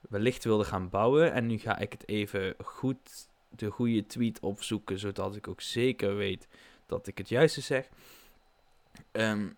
wellicht 0.00 0.44
wilden 0.44 0.66
gaan 0.66 0.88
bouwen. 0.88 1.32
En 1.32 1.46
nu 1.46 1.58
ga 1.58 1.78
ik 1.78 1.92
het 1.92 2.08
even 2.08 2.54
goed, 2.64 3.28
de 3.56 3.70
goede 3.70 4.06
tweet 4.06 4.40
opzoeken. 4.40 4.98
Zodat 4.98 5.36
ik 5.36 5.48
ook 5.48 5.60
zeker 5.60 6.16
weet 6.16 6.48
dat 6.86 7.06
ik 7.06 7.18
het 7.18 7.28
juiste 7.28 7.60
zeg. 7.60 7.88
Ehm, 9.10 9.48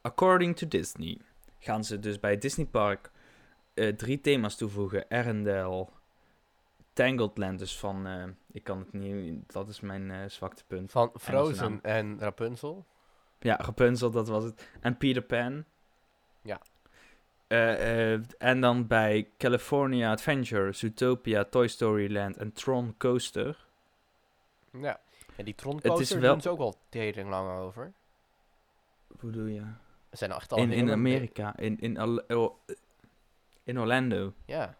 according 0.00 0.56
to 0.56 0.68
Disney 0.68 1.18
gaan 1.58 1.84
ze 1.84 1.98
dus 1.98 2.20
bij 2.20 2.38
Disney 2.38 2.66
Park 2.66 3.10
eh, 3.74 3.88
drie 3.88 4.20
thema's 4.20 4.56
toevoegen. 4.56 5.04
Arendelle, 5.08 5.88
Tangled 6.92 7.38
Land, 7.38 7.58
dus 7.58 7.78
van... 7.78 8.06
eh, 8.06 8.24
ik 8.52 8.64
kan 8.64 8.78
het 8.78 8.92
niet... 8.92 9.52
Dat 9.52 9.68
is 9.68 9.80
mijn 9.80 10.10
eh 10.10 10.28
zwaktepunt. 10.28 10.90
Van 10.90 11.10
naam. 11.12 11.20
Frozen 11.20 11.82
en 11.82 12.18
Rapunzel. 12.18 12.86
Ja, 13.38 13.56
Rapunzel, 13.56 14.10
dat 14.10 14.28
was 14.28 14.44
het. 14.44 14.68
En 14.80 14.96
Peter 14.96 15.22
Pan. 15.22 15.64
Ja. 16.42 16.60
Eh, 17.46 18.12
eh, 18.14 18.20
en 18.38 18.60
dan 18.60 18.86
bij 18.86 19.28
California 19.38 20.10
Adventure, 20.10 20.72
Zootopia, 20.72 21.44
Toy 21.44 21.68
Story 21.68 22.12
Land 22.12 22.36
en 22.36 22.52
Tron 22.52 22.94
Coaster. 22.98 23.66
Ja. 24.72 25.00
En 25.36 25.44
die 25.44 25.54
Tron 25.54 25.80
coaster 25.80 26.20
wel- 26.20 26.32
doen 26.32 26.40
ze 26.40 26.48
ook 26.48 26.58
al 26.58 26.78
tering 26.88 27.28
lang 27.30 27.58
over. 27.58 27.92
Hoe 29.20 29.30
doe 29.30 29.52
je? 29.52 29.60
Ze 30.10 30.16
zijn 30.16 30.32
echt 30.32 30.52
al 30.52 30.58
In, 30.58 30.70
heel 30.70 30.78
in 30.78 30.90
Amerika, 30.90 31.56
in, 31.56 31.80
in, 31.80 31.98
Al- 31.98 32.22
oh, 32.28 32.58
in 33.62 33.80
Orlando. 33.80 34.32
Ja. 34.44 34.76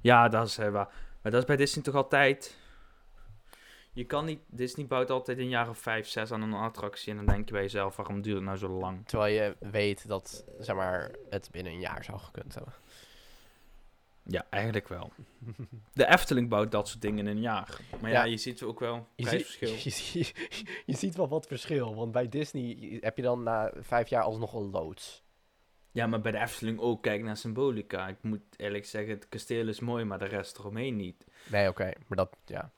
Ja, 0.00 0.28
dat 0.28 0.46
is, 0.46 0.58
eh, 0.58 0.68
waar. 0.70 0.88
maar 1.22 1.32
dat 1.32 1.40
is 1.40 1.46
bij 1.46 1.56
Disney 1.56 1.84
toch 1.84 1.94
altijd... 1.94 2.58
Je 3.94 4.04
kan 4.04 4.24
niet... 4.24 4.40
Disney 4.46 4.86
bouwt 4.86 5.10
altijd 5.10 5.38
een 5.38 5.48
jaar 5.48 5.68
of 5.68 5.78
vijf, 5.78 6.08
zes 6.08 6.32
aan 6.32 6.42
een 6.42 6.52
attractie. 6.52 7.10
En 7.10 7.16
dan 7.16 7.26
denk 7.26 7.46
je 7.46 7.52
bij 7.52 7.62
jezelf, 7.62 7.96
waarom 7.96 8.22
duurt 8.22 8.36
het 8.36 8.44
nou 8.44 8.56
zo 8.56 8.68
lang? 8.68 9.06
Terwijl 9.06 9.34
je 9.34 9.56
weet 9.70 10.08
dat 10.08 10.44
zeg 10.58 10.76
maar, 10.76 11.10
het 11.30 11.48
binnen 11.50 11.72
een 11.72 11.80
jaar 11.80 12.04
zou 12.04 12.18
gekund 12.18 12.54
hebben. 12.54 12.72
Ja, 14.24 14.46
eigenlijk 14.50 14.88
wel. 14.88 15.12
De 15.92 16.06
Efteling 16.08 16.48
bouwt 16.48 16.70
dat 16.70 16.88
soort 16.88 17.00
dingen 17.02 17.26
in 17.26 17.36
een 17.36 17.42
jaar. 17.42 17.80
Maar 18.00 18.10
ja, 18.10 18.24
Ja. 18.24 18.30
je 18.30 18.36
ziet 18.36 18.62
ook 18.62 18.80
wel 18.80 19.06
Je 19.14 19.24
prijsverschil. 19.24 19.68
je, 19.84 19.90
ziet, 19.90 20.32
je 20.86 20.96
ziet 20.96 21.14
wel 21.16 21.28
wat 21.28 21.46
verschil. 21.46 21.94
Want 21.94 22.12
bij 22.12 22.28
Disney 22.28 22.98
heb 23.00 23.16
je 23.16 23.22
dan 23.22 23.42
na 23.42 23.72
vijf 23.80 24.08
jaar 24.08 24.22
alsnog 24.22 24.52
een 24.54 24.70
loods. 24.70 25.22
Ja, 25.90 26.06
maar 26.06 26.20
bij 26.20 26.32
de 26.32 26.38
Efteling 26.38 26.78
ook. 26.80 27.02
Kijk 27.02 27.22
naar 27.22 27.36
Symbolica. 27.36 28.08
Ik 28.08 28.22
moet 28.22 28.42
eerlijk 28.56 28.84
zeggen, 28.86 29.10
het 29.14 29.28
kasteel 29.28 29.68
is 29.68 29.80
mooi, 29.80 30.04
maar 30.04 30.18
de 30.18 30.24
rest 30.24 30.58
eromheen 30.58 30.96
niet. 30.96 31.24
Nee, 31.50 31.68
oké. 31.68 31.92
Maar 32.06 32.16
dat, 32.16 32.36
ja. 32.44 32.72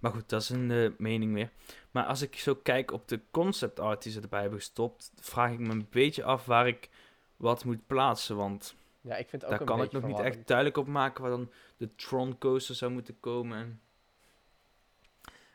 Maar 0.00 0.12
goed, 0.12 0.28
dat 0.28 0.40
is 0.42 0.48
een 0.48 0.70
eh, 0.70 0.90
mening 0.98 1.32
meer. 1.32 1.50
Maar 1.90 2.04
als 2.04 2.22
ik 2.22 2.36
zo 2.36 2.54
kijk 2.54 2.92
op 2.92 3.08
de 3.08 3.20
concept 3.30 3.80
art 3.80 4.02
die 4.02 4.12
ze 4.12 4.20
erbij 4.20 4.40
hebben 4.40 4.58
gestopt, 4.58 5.12
vraag 5.20 5.52
ik 5.52 5.58
me 5.58 5.70
een 5.70 5.86
beetje 5.90 6.24
af 6.24 6.44
waar 6.44 6.66
ik 6.66 6.88
wat 7.36 7.64
moet 7.64 7.86
plaatsen. 7.86 8.36
Want 8.36 8.74
Ja, 9.00 9.16
ik 9.16 9.28
vind 9.28 9.44
ook 9.44 9.50
daar 9.50 9.60
een 9.60 9.66
kan 9.66 9.82
ik 9.82 9.92
nog 9.92 10.06
niet 10.06 10.18
echt 10.18 10.46
duidelijk 10.46 10.76
op 10.76 10.86
maken 10.86 11.22
waar 11.22 11.30
dan 11.30 11.50
de 11.76 11.94
Tron 11.94 12.38
coaster 12.38 12.74
zou 12.74 12.92
moeten 12.92 13.20
komen. 13.20 13.80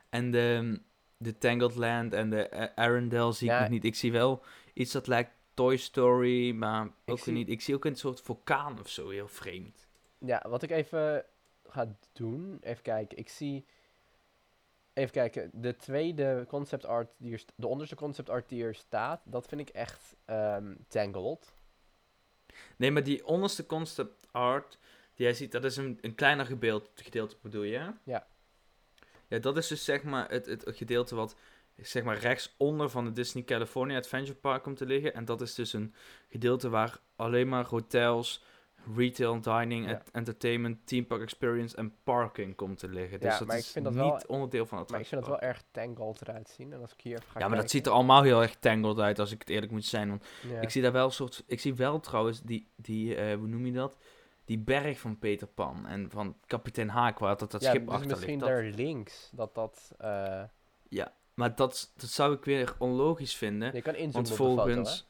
En 0.10 0.32
de, 0.32 0.80
de 1.18 1.38
Tangled 1.38 1.76
Land 1.76 2.14
en 2.14 2.30
de 2.30 2.76
Arendelle 2.76 3.32
zie 3.32 3.52
ik 3.52 3.60
nog 3.60 3.70
niet. 3.70 3.84
Ik 3.84 3.96
zie 3.96 4.12
wel 4.12 4.44
iets 4.74 4.92
dat 4.92 5.08
lijkt 5.08 5.32
Toy 5.54 5.78
Story, 5.78 6.52
maar 6.52 6.90
ook 7.06 7.20
zie- 7.20 7.34
niet. 7.34 7.50
Ik 7.50 7.62
zie 7.62 7.76
ook 7.76 7.86
een 7.86 7.96
soort 7.96 8.22
vulkaan 8.22 8.80
of 8.80 8.90
zo, 8.90 9.10
heel 9.10 9.28
vreemd. 9.28 9.88
Ja, 10.18 10.46
wat 10.50 10.64
ik 10.64 10.72
even 10.72 11.26
ga 11.68 11.96
doen, 12.14 12.58
even 12.62 12.84
kijken. 12.84 13.18
Ik 13.18 13.30
zie, 13.30 13.66
even 14.96 15.12
kijken, 15.12 15.50
de 15.54 15.76
tweede 15.76 16.46
concept 16.48 16.86
art, 16.86 17.10
die 17.18 17.34
er 17.34 17.44
de 17.56 17.68
onderste 17.68 17.96
concept 17.96 18.30
art 18.30 18.50
die 18.50 18.64
er 18.64 18.76
staat, 18.76 19.22
dat 19.26 19.48
vind 19.48 19.62
ik 19.62 19.70
echt 19.70 20.16
ehm, 20.26 20.76
Tangled. 20.88 21.54
Nee, 22.76 22.92
maar 22.92 23.04
die 23.04 23.26
onderste 23.26 23.66
concept 23.66 24.28
art 24.32 24.78
die 25.14 25.26
jij 25.26 25.34
ziet, 25.34 25.52
dat 25.52 25.64
is 25.64 25.78
een, 25.78 25.98
een 26.02 26.16
kleiner 26.16 26.46
gedeelte, 26.46 26.90
gedeelte 26.96 27.36
bedoel 27.42 27.64
je? 27.64 27.92
Ja. 28.04 28.28
Ja, 29.28 29.40
dat 29.40 29.58
is 29.58 29.68
dus 29.68 29.84
zeg 29.84 30.04
maar 30.04 30.30
het, 30.30 30.46
het 30.46 30.64
gedeelte 30.68 31.16
wat 31.16 31.36
zeg 31.82 32.04
maar 32.04 32.18
rechtsonder 32.18 32.90
van 32.90 33.06
de 33.06 33.12
Disney 33.12 33.44
California 33.44 33.98
Adventure 33.98 34.38
Park 34.38 34.64
komt 34.64 34.78
te 34.78 34.86
liggen. 34.86 35.14
En 35.14 35.26
dat 35.26 35.42
is 35.42 35.56
dus 35.56 35.74
een 35.74 35.94
gedeelte 36.30 36.70
waar 36.70 37.00
alleen 37.16 37.48
maar 37.48 37.66
hotels, 37.66 38.44
retail, 38.96 39.42
dining, 39.42 39.90
Ja. 39.90 40.02
entertainment, 40.12 40.88
theme 40.88 41.06
park 41.06 41.22
experience 41.22 41.76
en 41.78 41.94
parking 42.04 42.56
komt 42.56 42.78
te 42.78 42.88
liggen. 42.90 43.20
Dus 43.20 43.32
Ja, 43.34 43.38
dat 43.40 43.48
maar 43.48 43.58
ik 43.58 43.62
is 43.64 43.72
vind 43.72 43.86
dat 43.86 43.94
niet 43.94 44.04
wel- 44.04 44.22
onderdeel 44.28 44.66
van 44.66 44.78
het 44.80 44.90
Maar 44.90 45.00
ik 45.00 45.06
vind 45.06 45.22
het 45.22 45.30
wel 45.30 45.40
erg 45.40 45.64
Tangled 45.72 46.22
eruit 46.22 46.50
zien. 46.50 46.74
En 46.74 46.82
als 46.82 46.94
ik 46.94 47.02
hier 47.02 47.22
ga 47.28 47.40
Ja, 47.40 47.48
maar 47.48 47.58
dat 47.58 47.70
ziet 47.70 47.86
er 47.86 47.92
allemaal 47.92 48.24
heel 48.24 48.42
erg 48.42 48.56
tangled 48.56 49.00
uit, 49.00 49.20
als 49.20 49.32
ik 49.32 49.40
het 49.40 49.50
eerlijk 49.50 49.72
moet 49.72 49.86
zijn. 49.86 50.10
Want 50.10 50.26
Ja. 50.50 50.62
ik 50.62 50.70
zie 50.70 50.82
daar 50.82 50.92
wel 50.92 51.06
een 51.06 51.12
soort. 51.12 51.44
Ik 51.48 51.60
zie 51.60 51.74
wel 51.76 52.00
trouwens 52.00 52.42
die, 52.42 52.68
die 52.76 53.16
eh, 53.16 53.38
hoe 53.38 53.48
noem 53.48 53.66
je 53.66 53.72
dat? 53.72 53.98
Die 54.46 54.60
berg 54.60 55.00
van 55.00 55.20
Peter 55.20 55.48
Pan 55.48 55.86
en 55.88 56.10
van 56.10 56.38
kapitein 56.46 56.90
Haak, 56.90 57.20
waar 57.20 57.38
dat, 57.38 57.52
dat 57.52 57.62
ja, 57.62 57.70
schip 57.70 57.86
dus 57.86 57.94
achter 57.94 58.10
misschien 58.10 58.30
ligt. 58.40 58.40
Dat, 58.46 58.50
daar 58.50 58.64
links, 58.64 59.30
dat 59.34 59.56
dat... 59.56 59.92
eh, 59.98 60.44
ja, 60.90 61.14
maar 61.34 61.56
dat, 61.56 61.92
dat 61.98 62.10
zou 62.10 62.34
ik 62.34 62.46
weer 62.46 62.76
onlogisch 62.78 63.36
vinden. 63.36 63.74
je 63.76 63.82
kan 63.82 63.96
inzoomen 63.96 64.14
want 64.14 64.26
op 64.32 64.38
de 64.38 64.44
foto, 64.44 64.74
volgens. 64.74 65.08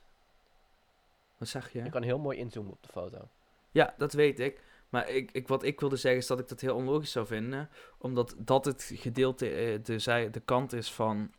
Wat 1.38 1.48
zeg 1.48 1.72
je? 1.74 1.84
Je 1.84 1.90
kan 1.90 2.02
heel 2.02 2.20
mooi 2.20 2.38
inzoomen 2.38 2.72
op 2.72 2.84
de 2.84 2.90
foto. 2.92 3.30
Ja, 3.76 3.94
dat 3.98 4.14
weet 4.14 4.40
ik. 4.40 4.62
Maar 4.90 5.10
ik, 5.10 5.32
ik, 5.32 5.48
wat 5.48 5.64
ik 5.64 5.80
wilde 5.80 5.96
zeggen 5.96 6.22
is 6.22 6.28
dat 6.28 6.40
ik 6.40 6.48
dat 6.48 6.62
heel 6.62 6.76
onlogisch 6.76 7.12
zou 7.12 7.26
vinden. 7.26 7.70
Omdat 7.98 8.36
dat 8.38 8.66
het 8.66 8.92
gedeelte, 8.94 9.50
eh, 9.50 9.84
de, 9.84 10.00
zij, 10.00 10.30
de 10.30 10.40
kant 10.40 10.74
is 10.74 10.94
van... 10.94 11.32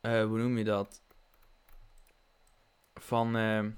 eh, 0.00 0.24
hoe 0.24 0.38
noem 0.38 0.58
je 0.58 0.64
dat? 0.64 1.02
Van... 2.94 3.36
ehm, 3.36 3.70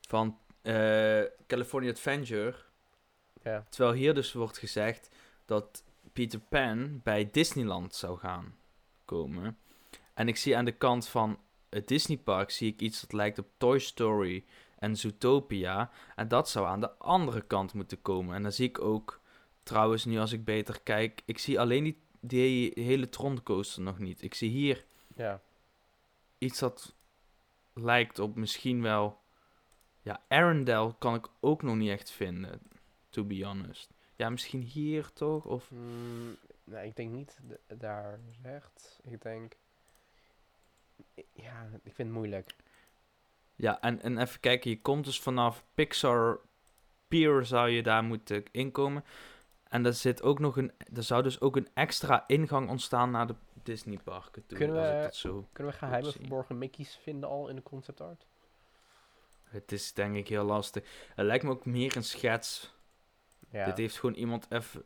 van 0.00 0.38
eh, 0.62 1.22
California 1.46 1.90
Adventure. 1.90 2.54
Ja. 3.42 3.66
Terwijl 3.68 3.94
hier 3.94 4.14
dus 4.14 4.32
wordt 4.32 4.58
gezegd 4.58 5.10
dat 5.44 5.84
Peter 6.12 6.40
Pan 6.40 7.00
bij 7.02 7.30
Disneyland 7.30 7.94
zou 7.94 8.18
gaan 8.18 8.56
komen. 9.04 9.58
En 10.14 10.28
ik 10.28 10.36
zie 10.36 10.56
aan 10.56 10.64
de 10.64 10.76
kant 10.76 11.08
van 11.08 11.38
het 11.70 11.88
Disneypark 11.88 12.50
zie 12.50 12.72
ik 12.72 12.80
iets 12.80 13.00
dat 13.00 13.12
lijkt 13.12 13.38
op 13.38 13.46
Toy 13.56 13.78
Story 13.78 14.44
en 14.78 14.96
Zootopia. 14.96 15.90
En 16.16 16.28
dat 16.28 16.48
zou 16.48 16.66
aan 16.66 16.80
de 16.80 16.92
andere 16.92 17.40
kant 17.40 17.72
moeten 17.74 18.02
komen. 18.02 18.34
En 18.34 18.42
dan 18.42 18.52
zie 18.52 18.68
ik 18.68 18.80
ook, 18.80 19.20
trouwens 19.62 20.04
nu 20.04 20.18
als 20.18 20.32
ik 20.32 20.44
beter 20.44 20.80
kijk, 20.80 21.22
ik 21.24 21.38
zie 21.38 21.60
alleen 21.60 21.84
die, 21.84 21.98
die 22.20 22.72
hele 22.74 23.08
Tron 23.08 23.42
coaster 23.42 23.82
nog 23.82 23.98
niet. 23.98 24.22
Ik 24.22 24.34
zie 24.34 24.50
hier 24.50 24.84
Ja. 25.16 25.40
iets 26.38 26.58
dat 26.58 26.94
lijkt 27.74 28.18
op 28.18 28.36
misschien 28.36 28.82
wel... 28.82 29.20
Ja, 30.02 30.22
Arendelle 30.28 30.94
kan 30.98 31.14
ik 31.14 31.26
ook 31.40 31.62
nog 31.62 31.76
niet 31.76 31.90
echt 31.90 32.10
vinden, 32.10 32.60
to 33.10 33.24
be 33.24 33.44
honest. 33.44 33.90
Ja, 34.16 34.30
misschien 34.30 34.62
hier 34.62 35.12
toch? 35.12 35.44
Of 35.44 35.70
Mm, 35.70 36.36
nee, 36.64 36.86
ik 36.86 36.96
denk 36.96 37.12
niet 37.12 37.38
daar 37.66 38.20
rechts. 38.42 38.98
Ik 39.02 39.22
denk... 39.22 39.56
Ja, 41.32 41.62
ik 41.72 41.80
vind 41.94 41.96
het 42.08 42.10
moeilijk. 42.16 42.54
Ja, 43.54 43.80
en, 43.80 44.02
en 44.02 44.18
even 44.18 44.40
kijken, 44.40 44.70
je 44.70 44.80
komt 44.80 45.04
dus 45.04 45.20
vanaf 45.20 45.64
Pixar 45.74 46.40
Pier 47.08 47.44
zou 47.44 47.68
je 47.68 47.82
daar 47.82 48.04
moeten 48.04 48.44
inkomen. 48.50 49.04
En 49.68 49.86
er 49.86 49.94
zit 49.94 50.22
ook 50.22 50.38
nog 50.38 50.56
een, 50.56 50.72
er 50.94 51.02
zou 51.02 51.22
dus 51.22 51.40
ook 51.40 51.56
een 51.56 51.68
extra 51.74 52.24
ingang 52.26 52.68
ontstaan 52.68 53.10
naar 53.10 53.26
de 53.26 53.34
Disney 53.62 53.98
parken 54.04 54.46
toe. 54.46 54.58
Kunnen 54.58 54.76
we- 54.76 55.02
dat 55.02 55.14
zo. 55.14 55.48
Kunnen 55.52 55.72
we 55.72 55.78
geheime 55.78 56.12
verborgen 56.12 56.58
Mickey's 56.58 56.98
vinden 57.02 57.28
al 57.28 57.48
in 57.48 57.56
de 57.56 57.62
concept 57.62 58.00
art? 58.00 58.26
Het 59.44 59.72
is 59.72 59.92
denk 59.92 60.16
ik 60.16 60.28
heel 60.28 60.44
lastig. 60.44 60.84
Het 61.14 61.26
lijkt 61.26 61.44
me 61.44 61.50
ook 61.50 61.66
meer 61.66 61.96
een 61.96 62.04
schets. 62.04 62.74
Ja. 63.50 63.64
Dit 63.64 63.76
heeft 63.76 63.98
gewoon 63.98 64.14
iemand 64.14 64.46
even. 64.50 64.84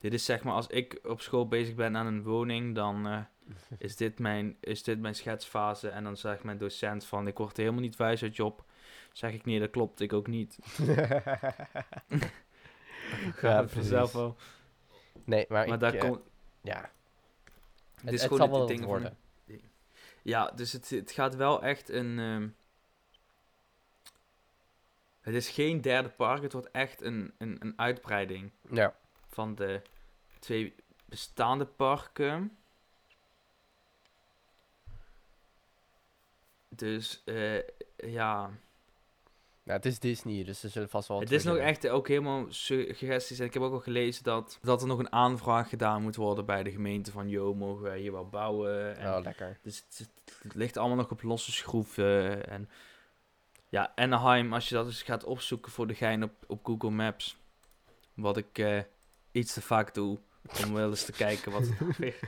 Dit 0.00 0.12
is 0.12 0.24
zeg 0.24 0.42
maar 0.42 0.54
als 0.54 0.66
ik 0.66 0.98
op 1.02 1.20
school 1.20 1.48
bezig 1.48 1.74
ben 1.74 1.96
aan 1.96 2.06
een 2.06 2.22
woning, 2.22 2.74
dan 2.74 3.06
eh, 3.06 3.20
is, 3.78 3.96
dit 3.96 4.18
mijn, 4.18 4.56
is 4.60 4.82
dit 4.82 5.00
mijn 5.00 5.14
schetsfase. 5.14 5.88
En 5.88 6.04
dan 6.04 6.16
zegt 6.16 6.42
mijn 6.44 6.58
docent 6.58 7.04
van 7.04 7.26
ik 7.26 7.38
word 7.38 7.52
er 7.56 7.58
helemaal 7.62 7.80
niet 7.82 7.96
wijs 7.96 8.22
uit 8.22 8.36
job. 8.36 8.64
Zeg 9.12 9.32
ik 9.32 9.44
nee, 9.44 9.58
dat 9.60 9.70
klopt, 9.70 10.00
ik 10.00 10.12
ook 10.12 10.26
niet. 10.26 10.58
Ga 13.34 13.60
het 13.60 13.72
vanzelf 13.72 14.12
wel. 14.12 14.36
nee, 15.24 15.46
maar, 15.48 15.64
Maar 15.66 15.74
ik, 15.74 15.80
daar 15.80 15.94
eh, 15.94 16.00
komt. 16.00 16.20
Ja. 16.60 16.90
Het 18.00 18.12
is 18.12 18.22
het 18.22 18.32
gewoon 18.32 18.54
zal 18.54 18.66
ding 18.66 18.78
van- 18.78 18.88
worden. 18.88 19.16
Ja, 20.22 20.50
dus 20.50 20.72
het, 20.72 20.90
het 20.90 21.10
gaat 21.12 21.36
wel 21.36 21.62
echt 21.62 21.88
een. 21.88 22.18
ehm, 22.18 22.48
het 25.20 25.34
is 25.34 25.48
geen 25.48 25.80
derde 25.80 26.08
park, 26.08 26.42
het 26.42 26.52
wordt 26.52 26.70
echt 26.70 27.02
een, 27.02 27.32
een, 27.38 27.56
een 27.60 27.72
uitbreiding 27.76 28.50
Ja. 28.70 28.94
Van 29.30 29.54
de 29.54 29.82
twee 30.38 30.74
bestaande 31.04 31.64
parken. 31.66 32.56
Dus 36.68 37.22
eh, 37.24 37.62
ja, 37.96 38.50
het 39.64 39.86
is 39.86 39.98
Disney, 39.98 40.44
dus 40.44 40.62
er 40.62 40.70
zullen 40.70 40.88
vast 40.88 41.08
wel 41.08 41.20
het 41.20 41.30
is 41.32 41.44
nog 41.44 41.56
echt 41.56 41.88
ook 41.88 42.08
helemaal 42.08 42.46
suggesties. 42.48 43.38
En 43.38 43.44
ik 43.46 43.54
heb 43.54 43.62
ook 43.62 43.72
al 43.72 43.80
gelezen 43.80 44.24
dat, 44.24 44.58
dat 44.62 44.80
er 44.80 44.86
nog 44.86 44.98
een 44.98 45.12
aanvraag 45.12 45.68
gedaan 45.68 46.02
moet 46.02 46.16
worden 46.16 46.46
bij 46.46 46.62
de 46.62 46.70
gemeente 46.70 47.10
van... 47.10 47.28
...joh, 47.28 47.56
mogen 47.56 47.82
wij 47.82 47.98
hier 48.00 48.12
wel 48.12 48.28
bouwen? 48.28 48.96
En 48.96 49.14
Oh, 49.14 49.22
lekker. 49.22 49.58
Dus 49.62 49.76
het, 49.88 49.98
het- 49.98 50.38
het 50.42 50.54
ligt 50.54 50.76
allemaal 50.76 50.96
nog 50.96 51.10
op 51.10 51.22
losse 51.22 51.52
schroeven. 51.52 52.46
En 52.48 52.68
ja, 53.68 53.92
Anaheim, 53.94 54.52
als 54.52 54.68
je 54.68 54.74
dat 54.74 54.86
eens 54.86 55.02
gaat 55.02 55.24
opzoeken 55.24 55.72
voor 55.72 55.86
de 55.86 55.94
gein 55.94 56.22
op, 56.22 56.32
op 56.46 56.64
Google 56.64 56.90
Maps. 56.90 57.36
Wat 58.14 58.36
ik 58.36 58.58
eh, 58.58 58.80
iets 59.32 59.52
te 59.52 59.62
vaak 59.62 59.94
doe. 59.94 60.18
Om 60.64 60.74
wel 60.74 60.88
eens 60.90 61.04
te 61.04 61.12
kijken 61.12 61.52
wat 61.52 61.68
weer, 61.98 62.18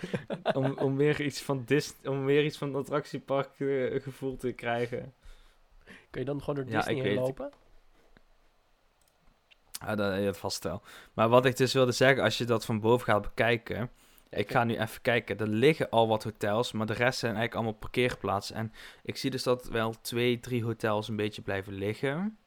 om, 0.52 0.78
om 0.78 0.96
weer 0.96 1.20
iets 1.20 1.42
van 1.42 1.62
Disney, 1.66 2.12
om 2.12 2.24
weer 2.24 2.44
iets 2.44 2.58
van 2.58 2.68
het 2.68 2.76
attractiepark 2.76 3.60
eh, 3.60 4.02
gevoel 4.02 4.36
te 4.36 4.52
krijgen. 4.52 5.14
Kun 6.10 6.20
je 6.20 6.24
dan 6.26 6.40
gewoon 6.42 6.54
door 6.54 6.68
Ja, 6.72 6.76
Disney 6.76 6.94
heen 6.94 7.02
weet- 7.02 7.16
lopen? 7.16 7.52
Ah, 9.78 9.96
dat, 9.96 10.14
ja, 10.16 10.24
dat 10.24 10.38
vast 10.38 10.64
wel. 10.64 10.82
Maar 11.12 11.28
wat 11.28 11.44
ik 11.44 11.56
dus 11.56 11.72
wilde 11.72 11.92
zeggen, 11.92 12.22
als 12.22 12.38
je 12.38 12.44
dat 12.44 12.64
van 12.64 12.80
boven 12.80 13.06
gaat 13.06 13.22
bekijken. 13.22 13.90
Ik 14.30 14.50
ga 14.50 14.64
nu 14.64 14.78
even 14.78 15.02
kijken. 15.02 15.38
Er 15.38 15.46
liggen 15.48 15.90
al 15.90 16.08
wat 16.08 16.24
hotels, 16.24 16.72
maar 16.72 16.86
de 16.86 16.92
rest 16.92 17.18
zijn 17.18 17.34
eigenlijk 17.34 17.54
allemaal 17.54 17.80
parkeerplaatsen. 17.80 18.56
En 18.56 18.72
ik 19.02 19.16
zie 19.16 19.30
dus 19.30 19.42
dat 19.42 19.68
wel 19.68 19.94
twee, 20.00 20.40
drie 20.40 20.64
hotels 20.64 21.08
een 21.08 21.16
beetje 21.16 21.42
blijven 21.42 21.72
liggen. 21.72 22.38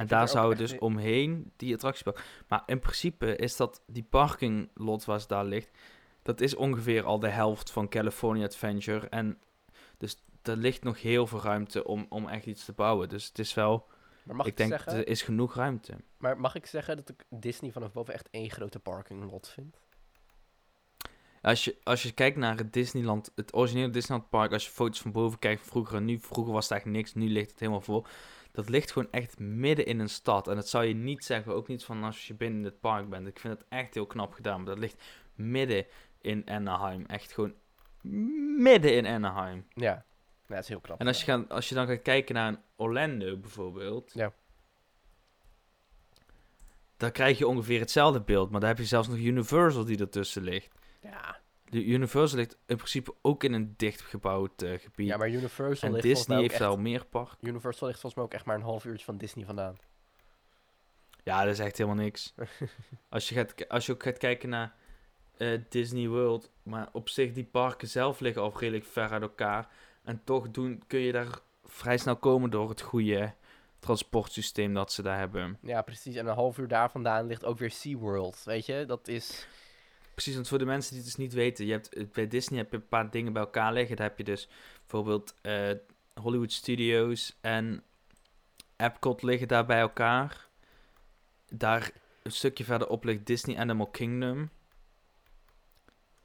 En 0.00 0.06
daar 0.06 0.28
zou 0.28 0.54
dus 0.54 0.70
niet- 0.72 0.80
omheen 0.80 1.52
die 1.56 1.74
attractiepark. 1.74 2.24
Maar 2.48 2.62
in 2.66 2.78
principe 2.78 3.36
is 3.36 3.56
dat 3.56 3.82
die 3.86 4.02
parkinglot 4.10 5.04
waar 5.04 5.20
ze 5.20 5.26
daar 5.26 5.44
ligt, 5.44 5.70
dat 6.22 6.40
is 6.40 6.54
ongeveer 6.54 7.04
al 7.04 7.18
de 7.18 7.28
helft 7.28 7.70
van 7.70 7.88
California 7.88 8.44
Adventure. 8.44 9.08
En 9.08 9.38
dus 9.98 10.16
er 10.42 10.56
ligt 10.56 10.82
nog 10.82 11.02
heel 11.02 11.26
veel 11.26 11.40
ruimte 11.40 11.84
om, 11.84 12.06
om 12.08 12.28
echt 12.28 12.46
iets 12.46 12.64
te 12.64 12.72
bouwen. 12.72 13.08
Dus 13.08 13.26
het 13.26 13.38
is 13.38 13.54
wel, 13.54 13.86
Maar 14.22 14.36
mag 14.36 14.46
ik 14.46 14.52
ik, 14.52 14.58
denk, 14.58 14.70
zeggen, 14.70 14.92
er 14.92 15.08
is 15.08 15.22
genoeg 15.22 15.54
ruimte. 15.54 15.94
maar 16.18 16.40
mag 16.40 16.54
ik 16.54 16.66
zeggen 16.66 16.96
dat 16.96 17.08
ik 17.08 17.24
Disney 17.28 17.70
vanaf 17.72 17.92
boven 17.92 18.14
echt 18.14 18.28
één 18.30 18.50
grote 18.50 18.78
parking 18.78 19.30
lot 19.30 19.48
vind? 19.48 19.76
Als 21.42 21.64
je, 21.64 21.76
als 21.82 22.02
je 22.02 22.12
kijkt 22.12 22.36
naar 22.36 22.56
het 22.56 22.72
Disneyland, 22.72 23.32
het 23.34 23.54
originele 23.54 23.90
Disneyland 23.90 24.30
Park, 24.30 24.52
als 24.52 24.64
je 24.64 24.70
foto's 24.70 25.00
van 25.00 25.12
boven 25.12 25.38
kijkt 25.38 25.60
van 25.60 25.70
vroeger 25.70 25.96
en 25.96 26.04
nu, 26.04 26.18
vroeger 26.18 26.52
was 26.52 26.62
het 26.62 26.72
eigenlijk 26.72 27.02
niks, 27.02 27.14
nu 27.14 27.28
ligt 27.32 27.50
het 27.50 27.60
helemaal 27.60 27.80
vol. 27.80 28.06
Dat 28.56 28.68
ligt 28.68 28.90
gewoon 28.92 29.10
echt 29.10 29.38
midden 29.38 29.86
in 29.86 29.98
een 29.98 30.08
stad. 30.08 30.48
En 30.48 30.54
dat 30.54 30.68
zou 30.68 30.84
je 30.84 30.94
niet 30.94 31.24
zeggen, 31.24 31.54
ook 31.54 31.68
niet 31.68 31.84
van 31.84 32.04
als 32.04 32.26
je 32.26 32.34
binnen 32.34 32.64
het 32.64 32.80
park 32.80 33.08
bent. 33.08 33.26
Ik 33.26 33.38
vind 33.38 33.58
het 33.58 33.68
echt 33.68 33.94
heel 33.94 34.06
knap 34.06 34.32
gedaan, 34.32 34.56
maar 34.56 34.66
dat 34.66 34.78
ligt 34.78 35.02
midden 35.34 35.86
in 36.20 36.42
Anaheim. 36.48 37.04
Echt 37.06 37.32
gewoon 37.32 37.54
midden 38.58 38.94
in 38.94 39.06
Anaheim. 39.06 39.66
Ja, 39.74 39.84
ja 39.84 40.04
dat 40.46 40.58
is 40.58 40.68
heel 40.68 40.80
knap. 40.80 41.00
En 41.00 41.06
als 41.06 41.18
je, 41.18 41.24
gaat, 41.24 41.50
als 41.50 41.68
je 41.68 41.74
dan 41.74 41.86
gaat 41.86 42.02
kijken 42.02 42.34
naar 42.34 42.48
een 42.48 42.58
Orlando 42.76 43.36
bijvoorbeeld, 43.36 44.12
Ja. 44.14 44.32
dan 46.96 47.12
krijg 47.12 47.38
je 47.38 47.46
ongeveer 47.46 47.80
hetzelfde 47.80 48.20
beeld. 48.20 48.50
Maar 48.50 48.60
dan 48.60 48.68
heb 48.68 48.78
je 48.78 48.84
zelfs 48.84 49.08
nog 49.08 49.16
Universal 49.18 49.84
die 49.84 49.98
ertussen 49.98 50.42
ligt. 50.42 50.74
Ja. 51.00 51.40
De 51.70 51.84
Universal 51.84 52.38
ligt 52.38 52.56
in 52.66 52.76
principe 52.76 53.14
ook 53.22 53.44
in 53.44 53.52
een 53.52 53.74
dichtgebouwd 53.76 54.62
eh, 54.62 54.78
gebied. 54.78 55.06
ja, 55.06 55.16
maar 55.16 55.30
Universal 55.30 55.88
en 55.88 55.94
ligt 55.94 56.06
Disney 56.06 56.40
heeft 56.40 56.60
al 56.60 56.76
meer 56.76 57.04
park. 57.04 57.36
Universal 57.40 57.86
ligt 57.86 58.00
volgens 58.00 58.14
mij 58.14 58.24
ook 58.24 58.34
echt 58.34 58.44
maar 58.44 58.56
een 58.56 58.62
half 58.62 58.84
uurtje 58.84 59.04
van 59.04 59.16
Disney 59.16 59.44
vandaan. 59.44 59.76
Ja, 61.22 61.44
dat 61.44 61.52
is 61.52 61.58
echt 61.58 61.78
helemaal 61.78 62.02
niks. 62.04 62.34
als, 63.08 63.28
je 63.28 63.34
gaat, 63.34 63.68
als 63.68 63.86
je 63.86 63.92
ook 63.92 64.02
gaat 64.02 64.18
kijken 64.18 64.48
naar 64.48 64.74
eh, 65.36 65.60
Disney 65.68 66.08
World, 66.08 66.50
maar 66.62 66.88
op 66.92 67.08
zich 67.08 67.32
die 67.32 67.44
parken 67.44 67.88
zelf 67.88 68.20
liggen 68.20 68.42
al 68.42 68.58
redelijk 68.58 68.84
ver 68.84 69.10
uit 69.10 69.22
elkaar. 69.22 69.68
En 70.04 70.20
toch 70.24 70.50
doen, 70.50 70.82
kun 70.86 71.00
je 71.00 71.12
daar 71.12 71.38
vrij 71.64 71.98
snel 71.98 72.16
komen 72.16 72.50
door 72.50 72.68
het 72.68 72.80
goede 72.80 73.34
transportsysteem 73.78 74.74
dat 74.74 74.92
ze 74.92 75.02
daar 75.02 75.18
hebben. 75.18 75.58
Ja, 75.62 75.82
precies. 75.82 76.14
En 76.16 76.26
een 76.26 76.34
half 76.34 76.58
uur 76.58 76.68
daar 76.68 76.90
vandaan 76.90 77.26
ligt 77.26 77.44
ook 77.44 77.58
weer 77.58 77.70
SeaWorld. 77.70 78.42
Weet 78.44 78.66
je, 78.66 78.84
dat 78.86 79.08
is... 79.08 79.46
Precies, 80.16 80.34
want 80.34 80.48
voor 80.48 80.58
de 80.58 80.64
mensen 80.64 80.90
die 80.90 81.00
het 81.00 81.08
dus 81.08 81.24
niet 81.24 81.32
weten, 81.32 81.66
je 81.66 81.72
hebt, 81.72 81.94
eh, 81.94 82.06
bij 82.12 82.28
Disney 82.28 82.58
heb 82.58 82.70
je 82.70 82.76
een 82.76 82.88
paar 82.88 83.10
dingen 83.10 83.32
bij 83.32 83.42
elkaar 83.42 83.72
liggen. 83.72 83.96
Daar 83.96 84.08
heb 84.08 84.18
je 84.18 84.24
dus 84.24 84.48
bijvoorbeeld 84.80 85.34
eh, 85.40 85.70
Hollywood 86.14 86.52
Studios 86.52 87.36
en 87.40 87.82
Epcot 88.76 89.22
liggen 89.22 89.48
daar 89.48 89.66
bij 89.66 89.80
elkaar. 89.80 90.48
Daar 91.48 91.90
een 92.22 92.32
stukje 92.32 92.64
verderop 92.64 93.04
ligt 93.04 93.26
Disney 93.26 93.58
Animal 93.58 93.86
Kingdom. 93.86 94.50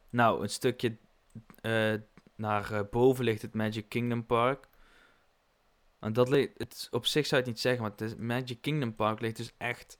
Nou, 0.09 0.41
een 0.41 0.49
stukje 0.49 0.97
eh, 1.61 1.93
naar 2.35 2.85
boven 2.89 3.23
ligt 3.23 3.41
het 3.41 3.53
Magic 3.53 3.89
Kingdom 3.89 4.25
Park. 4.25 4.67
En 5.99 6.13
dat 6.13 6.29
ligt, 6.29 6.51
het, 6.57 6.87
op 6.91 7.05
zich 7.05 7.25
zou 7.25 7.41
je 7.41 7.47
het 7.47 7.55
niet 7.55 7.63
zeggen, 7.63 7.81
maar 7.81 7.91
het 7.95 8.19
Magic 8.19 8.61
Kingdom 8.61 8.95
Park 8.95 9.19
ligt 9.19 9.37
dus 9.37 9.53
echt 9.57 9.97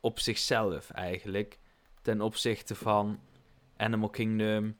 op 0.00 0.18
zichzelf 0.18 0.90
eigenlijk 0.90 1.58
ten 2.08 2.20
opzichte 2.20 2.74
van 2.74 3.20
Animal 3.76 4.08
Kingdom 4.08 4.78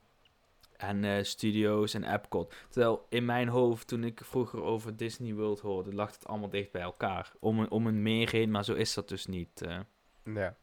en 0.77 1.03
eh, 1.03 1.23
Studios 1.23 1.93
en 1.93 2.13
Epcot. 2.13 2.53
Terwijl 2.69 3.05
in 3.09 3.25
mijn 3.25 3.47
hoofd, 3.47 3.87
toen 3.87 4.03
ik 4.03 4.21
vroeger 4.23 4.61
over 4.61 4.95
Disney 4.97 5.33
World 5.33 5.59
hoorde, 5.59 5.93
lag 5.93 6.11
het 6.11 6.27
allemaal 6.27 6.49
dicht 6.49 6.71
bij 6.71 6.81
elkaar. 6.81 7.31
Om 7.39 7.59
een, 7.59 7.71
om 7.71 7.87
een 7.87 8.01
meer 8.01 8.29
heen, 8.31 8.51
maar 8.51 8.63
zo 8.63 8.73
is 8.73 8.93
dat 8.93 9.07
dus 9.09 9.25
niet. 9.25 9.61
eh. 9.61 9.79
Ja. 10.23 10.55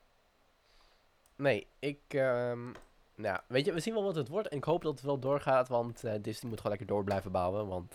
Nee, 1.36 1.66
ik... 1.78 2.00
ehm, 2.08 2.72
nou, 3.14 3.40
weet 3.48 3.64
je, 3.64 3.72
we 3.72 3.80
zien 3.80 3.94
wel 3.94 4.02
wat 4.04 4.16
het 4.16 4.28
wordt. 4.28 4.48
En 4.48 4.56
ik 4.56 4.64
hoop 4.64 4.82
dat 4.82 4.92
het 4.92 5.02
wel 5.02 5.18
doorgaat, 5.18 5.68
want 5.68 6.04
eh, 6.04 6.14
Disney 6.22 6.50
moet 6.50 6.60
gewoon 6.60 6.76
lekker 6.76 6.94
door 6.94 7.04
blijven 7.04 7.32
bouwen. 7.32 7.66
Want 7.66 7.94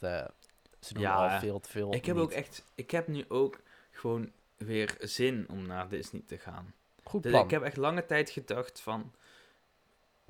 Ze 0.80 0.94
doen 0.94 1.02
Ja, 1.04 1.34
al 1.34 1.40
veel 1.40 1.60
te 1.60 1.70
veel. 1.70 1.94
Ik 1.94 2.06
heb 2.06 2.16
niet. 2.16 2.24
ook 2.26 2.32
echt, 2.32 2.66
ik 2.76 2.92
heb 2.92 3.08
nu 3.08 3.26
ook 3.28 3.62
gewoon 3.92 4.32
weer 4.58 4.96
zin 5.00 5.46
om 5.50 5.66
naar 5.68 5.90
Disney 5.90 6.22
te 6.26 6.38
gaan. 6.38 6.74
Goed 7.04 7.24
Dus 7.24 7.32
plan. 7.32 7.44
ik 7.44 7.52
heb 7.52 7.62
echt 7.62 7.78
lange 7.78 8.06
tijd 8.06 8.30
gedacht 8.30 8.82
van 8.82 9.14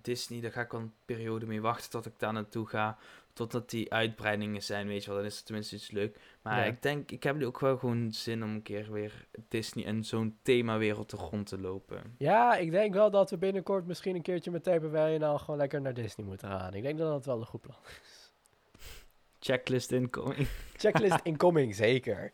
Disney, 0.02 0.42
daar 0.42 0.52
ga 0.52 0.62
ik 0.62 0.74
al 0.74 0.80
een 0.80 0.94
periode 1.06 1.46
mee 1.46 1.62
wachten 1.62 1.90
tot 1.90 2.06
ik 2.06 2.14
daar 2.18 2.34
naartoe 2.34 2.68
ga. 2.68 2.98
Totdat 3.34 3.70
die 3.70 3.94
uitbreidingen 3.94 4.64
zijn, 4.64 4.88
weet 4.88 5.02
je 5.04 5.08
wel, 5.10 5.18
dan 5.18 5.26
is 5.28 5.36
het 5.36 5.46
tenminste 5.46 5.76
iets 5.76 5.92
leuk. 5.92 6.20
Maar 6.42 6.58
Ja. 6.58 6.64
ik 6.66 6.82
denk, 6.82 7.12
ik 7.12 7.24
heb 7.24 7.36
nu 7.36 7.46
ook 7.46 7.60
wel 7.60 7.78
gewoon 7.78 8.12
zin 8.14 8.44
om 8.44 8.50
een 8.50 8.62
keer 8.62 8.92
weer 8.92 9.28
Disney 9.48 9.86
en 9.86 10.04
zo'n 10.04 10.38
themawereld 10.42 11.10
te 11.10 11.18
grond 11.18 11.48
te 11.48 11.60
lopen. 11.60 12.16
Ja, 12.18 12.56
ik 12.56 12.72
denk 12.72 12.94
wel 12.94 13.12
dat 13.12 13.30
we 13.30 13.38
binnenkort 13.38 13.86
misschien 13.88 14.16
een 14.16 14.22
keertje 14.22 14.52
met 14.52 14.64
TPW 14.64 14.96
gewoon 14.96 15.58
lekker 15.58 15.82
naar 15.82 15.94
Disney 15.94 16.26
moeten 16.26 16.48
gaan. 16.48 16.74
Ik 16.74 16.84
denk 16.84 16.98
dat 16.98 17.12
dat 17.12 17.26
wel 17.26 17.40
een 17.40 17.46
goed 17.46 17.62
plan 17.62 17.78
is. 18.04 18.32
Checklist 19.40 19.92
incoming. 19.92 20.48
Checklist 20.78 21.20
incoming, 21.32 21.76
zeker. 21.76 22.32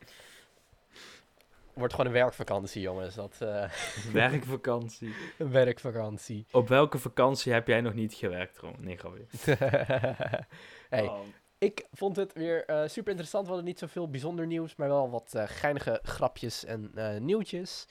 Wordt 1.78 1.94
gewoon 1.94 2.08
een 2.08 2.18
werkvakantie, 2.18 2.82
jongens. 2.82 3.16
Dat, 3.16 3.36
eh, 3.40 3.70
Werkvakantie. 4.14 5.14
een 5.38 5.52
werkvakantie. 5.62 6.46
Op 6.52 6.68
welke 6.68 6.98
vakantie 6.98 7.54
heb 7.54 7.68
jij 7.68 7.82
nog 7.82 7.94
niet 7.94 8.14
gewerkt, 8.14 8.58
Ron? 8.58 8.76
Nee, 8.80 8.98
grapje. 8.98 9.26
hey, 10.90 11.08
Oh. 11.08 11.20
ik 11.58 11.86
vond 11.92 12.16
het 12.16 12.34
weer 12.34 12.66
eh, 12.66 12.88
super 12.88 13.10
interessant. 13.10 13.44
We 13.44 13.50
hadden 13.50 13.68
niet 13.70 13.80
zoveel 13.80 14.10
bijzonder 14.10 14.48
nieuws, 14.48 14.76
maar 14.76 14.88
wel 14.88 15.10
wat 15.10 15.34
eh, 15.36 15.44
geinige 15.48 16.00
grapjes 16.04 16.66
en 16.66 16.92
eh, 16.96 17.20
nieuwtjes. 17.20 17.88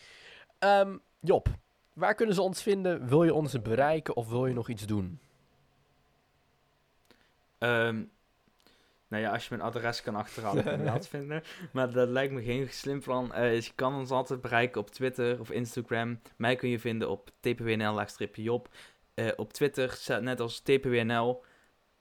Ehm, 0.58 0.96
Job, 1.20 1.48
waar 1.92 2.14
kunnen 2.14 2.34
ze 2.34 2.42
ons 2.42 2.62
vinden? 2.62 3.08
Wil 3.08 3.24
je 3.24 3.34
ons 3.34 3.62
bereiken 3.62 4.16
of 4.16 4.28
wil 4.28 4.46
je 4.46 4.54
nog 4.54 4.68
iets 4.68 4.86
doen? 4.86 5.20
Ehm, 7.58 8.04
nou 9.08 9.22
ja, 9.22 9.32
als 9.32 9.42
je 9.42 9.56
mijn 9.56 9.68
adres 9.68 10.02
kan 10.02 10.14
achterhalen, 10.14 10.64
kan 10.84 11.02
vinden. 11.02 11.42
Maar 11.72 11.92
dat 11.92 12.08
lijkt 12.08 12.32
me 12.32 12.42
geen 12.42 12.68
slim 12.70 13.00
plan. 13.00 13.32
Eh, 13.32 13.50
dus 13.50 13.66
je 13.66 13.72
kan 13.74 13.94
ons 13.94 14.10
altijd 14.10 14.40
bereiken 14.40 14.80
op 14.80 14.90
Twitter 14.90 15.40
of 15.40 15.50
Instagram. 15.50 16.20
Mij 16.36 16.56
kun 16.56 16.68
je 16.68 16.78
vinden 16.78 17.10
op 17.10 17.30
tpwnl-job. 17.40 18.68
Eh, 19.14 19.28
op 19.36 19.52
Twitter, 19.52 19.90
staat 19.90 20.22
net 20.22 20.40
als 20.40 20.60
tpwnl. 20.60 21.44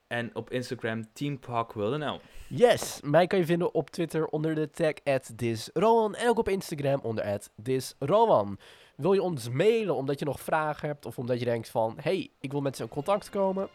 En 0.08 0.36
op 0.36 0.52
Instagram, 0.52 1.14
teamparkwildenl. 1.14 2.22
Yes, 2.48 3.00
mij 3.04 3.28
kan 3.28 3.40
je 3.40 3.46
vinden 3.46 3.74
op 3.74 3.90
Twitter 3.90 4.26
onder 4.26 4.56
de 4.56 4.70
tag 4.70 4.94
@disrowan 5.36 6.16
en 6.16 6.30
ook 6.30 6.38
op 6.38 6.50
Instagram 6.50 7.00
onder 7.04 7.40
@disrowan. 7.56 8.60
Wil 8.96 9.14
je 9.14 9.22
ons 9.22 9.50
mailen 9.50 9.96
omdat 9.96 10.20
je 10.20 10.26
nog 10.26 10.40
vragen 10.40 10.88
hebt 10.88 11.06
of 11.06 11.18
omdat 11.18 11.40
je 11.40 11.46
denkt 11.46 11.70
van, 11.70 11.98
hey, 12.02 12.30
ik 12.40 12.52
wil 12.52 12.62
met 12.62 12.76
ze 12.76 12.84
in 12.84 12.90
contact 12.90 13.30
komen? 13.30 13.70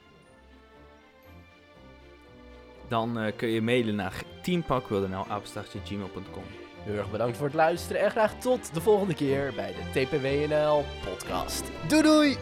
Dan 2.90 3.18
eh, 3.18 3.32
kun 3.36 3.48
je 3.48 3.62
mailen 3.62 3.94
naar 3.94 4.22
teamparkwildenl.gmail.com 4.42 6.42
Heel 6.82 6.96
erg 6.96 7.10
bedankt 7.10 7.36
voor 7.36 7.46
het 7.46 7.54
luisteren 7.54 8.02
en 8.02 8.10
graag 8.10 8.34
tot 8.34 8.74
de 8.74 8.80
volgende 8.80 9.14
keer 9.14 9.52
bij 9.56 9.74
de 9.74 10.04
TPWNL 10.04 10.84
podcast. 11.04 11.64
Doei 11.88 12.02
doei! 12.02 12.36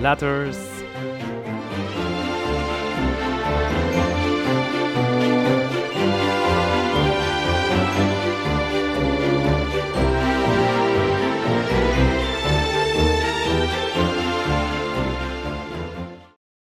Laters! 0.00 0.56